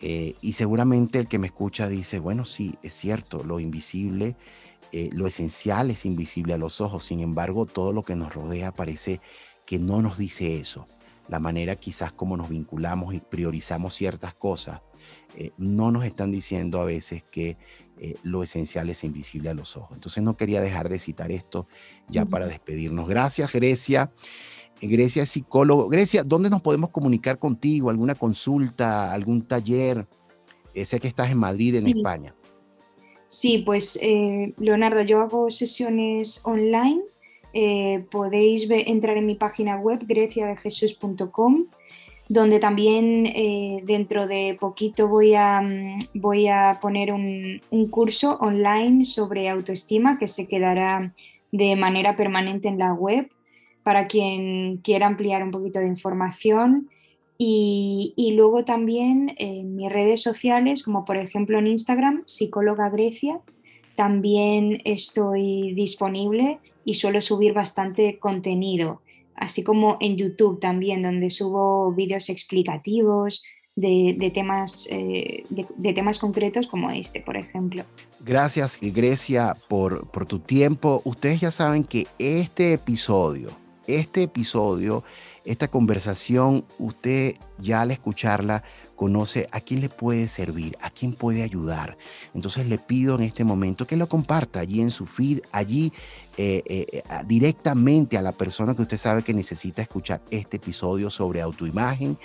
y 0.00 0.52
seguramente 0.52 1.18
el 1.18 1.28
que 1.28 1.38
me 1.38 1.48
escucha 1.48 1.86
dice, 1.86 2.18
bueno, 2.18 2.46
sí, 2.46 2.76
es 2.82 2.94
cierto, 2.94 3.44
lo 3.44 3.60
invisible 3.60 4.36
eh, 4.92 5.10
lo 5.12 5.26
esencial 5.26 5.90
es 5.90 6.04
invisible 6.04 6.54
a 6.54 6.58
los 6.58 6.80
ojos, 6.80 7.04
sin 7.04 7.20
embargo 7.20 7.66
todo 7.66 7.92
lo 7.92 8.02
que 8.02 8.16
nos 8.16 8.34
rodea 8.34 8.72
parece 8.72 9.20
que 9.64 9.78
no 9.78 10.02
nos 10.02 10.18
dice 10.18 10.58
eso. 10.58 10.88
La 11.28 11.38
manera 11.38 11.76
quizás 11.76 12.12
como 12.12 12.36
nos 12.36 12.48
vinculamos 12.48 13.14
y 13.14 13.20
priorizamos 13.20 13.94
ciertas 13.94 14.34
cosas, 14.34 14.80
eh, 15.36 15.52
no 15.58 15.92
nos 15.92 16.04
están 16.04 16.32
diciendo 16.32 16.80
a 16.80 16.84
veces 16.84 17.22
que 17.22 17.56
eh, 17.98 18.16
lo 18.24 18.42
esencial 18.42 18.90
es 18.90 19.04
invisible 19.04 19.50
a 19.50 19.54
los 19.54 19.76
ojos. 19.76 19.92
Entonces 19.94 20.24
no 20.24 20.36
quería 20.36 20.60
dejar 20.60 20.88
de 20.88 20.98
citar 20.98 21.30
esto 21.30 21.68
ya 22.08 22.24
para 22.24 22.46
despedirnos. 22.46 23.08
Gracias, 23.08 23.52
Grecia. 23.52 24.10
Grecia 24.80 25.22
es 25.22 25.30
psicólogo. 25.30 25.88
Grecia, 25.88 26.24
¿dónde 26.24 26.50
nos 26.50 26.62
podemos 26.62 26.90
comunicar 26.90 27.38
contigo? 27.38 27.90
¿Alguna 27.90 28.14
consulta, 28.14 29.12
algún 29.12 29.42
taller? 29.42 30.08
sé 30.84 30.98
que 30.98 31.08
estás 31.08 31.30
en 31.30 31.38
Madrid, 31.38 31.76
en 31.76 31.86
España. 31.86 32.34
Sí, 33.30 33.58
pues 33.64 33.96
eh, 34.02 34.54
Leonardo, 34.58 35.02
yo 35.02 35.20
hago 35.20 35.52
sesiones 35.52 36.40
online. 36.44 37.00
Eh, 37.52 38.04
podéis 38.10 38.66
entrar 38.68 39.16
en 39.18 39.26
mi 39.26 39.36
página 39.36 39.76
web 39.76 40.00
greciadejesus.com, 40.02 41.66
donde 42.28 42.58
también 42.58 43.26
eh, 43.26 43.82
dentro 43.84 44.26
de 44.26 44.56
poquito 44.58 45.06
voy 45.06 45.36
a, 45.36 45.60
mm, 45.60 45.98
voy 46.14 46.48
a 46.48 46.80
poner 46.82 47.12
un, 47.12 47.62
un, 47.70 47.88
curso 47.88 48.36
online 48.40 49.06
sobre 49.06 49.48
autoestima 49.48 50.18
que 50.18 50.26
se 50.26 50.48
quedará 50.48 51.14
de 51.52 51.76
manera 51.76 52.16
permanente 52.16 52.66
en 52.66 52.78
la 52.78 52.92
web 52.94 53.30
para 53.84 54.08
quien 54.08 54.78
quiera 54.78 55.06
ampliar 55.06 55.44
un 55.44 55.52
poquito 55.52 55.78
de 55.78 55.86
información 55.86 56.90
y, 57.42 58.34
luego 58.36 58.66
también 58.66 59.34
en 59.38 59.74
mis 59.74 59.90
redes 59.90 60.22
sociales, 60.22 60.82
como 60.82 61.06
por 61.06 61.16
ejemplo 61.16 61.58
en 61.58 61.68
Instagram, 61.68 62.22
psicóloga 62.26 62.90
Grecia, 62.90 63.40
también 63.96 64.82
estoy 64.84 65.72
disponible 65.72 66.58
y 66.84 66.94
suelo 66.94 67.22
subir 67.22 67.54
bastante 67.54 68.18
contenido, 68.18 69.00
así 69.36 69.64
como 69.64 69.96
en 70.00 70.18
YouTube 70.18 70.60
también, 70.60 71.00
donde 71.00 71.30
subo 71.30 71.90
vídeos 71.92 72.28
explicativos 72.28 73.42
de, 73.74 74.30
temas, 74.34 74.86
eh, 74.90 75.44
de, 75.48 75.94
temas 75.94 76.18
concretos 76.18 76.66
como 76.66 76.90
este, 76.90 77.22
por 77.22 77.38
ejemplo. 77.38 77.84
Gracias, 78.20 78.78
Grecia, 78.82 79.56
por, 79.66 80.06
por 80.10 80.26
tu 80.26 80.40
tiempo. 80.40 81.00
Ustedes 81.06 81.40
ya 81.40 81.50
saben 81.50 81.84
que 81.84 82.06
este 82.18 82.74
episodio, 82.74 83.48
este 83.86 84.24
episodio, 84.24 85.04
esta 85.50 85.68
conversación, 85.68 86.64
usted 86.78 87.34
ya 87.58 87.80
al 87.80 87.90
escucharla, 87.90 88.62
conoce 88.94 89.48
a 89.50 89.60
quién 89.60 89.80
le 89.80 89.88
puede 89.88 90.28
servir, 90.28 90.76
a 90.80 90.90
quién 90.90 91.12
puede 91.12 91.42
ayudar. 91.42 91.96
Entonces 92.34 92.66
le 92.66 92.78
pido 92.78 93.16
en 93.16 93.22
este 93.22 93.42
momento 93.42 93.86
que 93.86 93.96
lo 93.96 94.08
comparta 94.08 94.60
allí 94.60 94.80
en 94.80 94.92
su 94.92 95.06
feed, 95.06 95.40
allí 95.50 95.92
eh, 96.36 96.62
eh, 96.66 97.02
directamente 97.26 98.16
a 98.16 98.22
la 98.22 98.32
persona 98.32 98.76
que 98.76 98.82
usted 98.82 98.96
sabe 98.96 99.24
que 99.24 99.34
necesita 99.34 99.82
escuchar 99.82 100.20
este 100.30 100.58
episodio 100.58 101.10
sobre 101.10 101.40
autoimagen. 101.40 102.16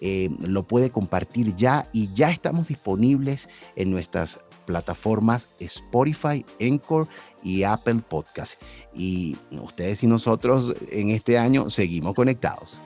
Eh, 0.00 0.30
lo 0.40 0.62
puede 0.62 0.90
compartir 0.90 1.56
ya 1.56 1.86
y 1.92 2.10
ya 2.14 2.30
estamos 2.30 2.68
disponibles 2.68 3.48
en 3.74 3.90
nuestras 3.90 4.38
plataformas 4.66 5.48
Spotify, 5.58 6.44
Encore 6.58 7.08
y 7.42 7.62
Apple 7.62 8.02
Podcast 8.06 8.60
y 8.98 9.36
ustedes 9.52 10.02
y 10.02 10.06
nosotros 10.06 10.74
en 10.90 11.10
este 11.10 11.38
año 11.38 11.70
seguimos 11.70 12.14
conectados. 12.14 12.78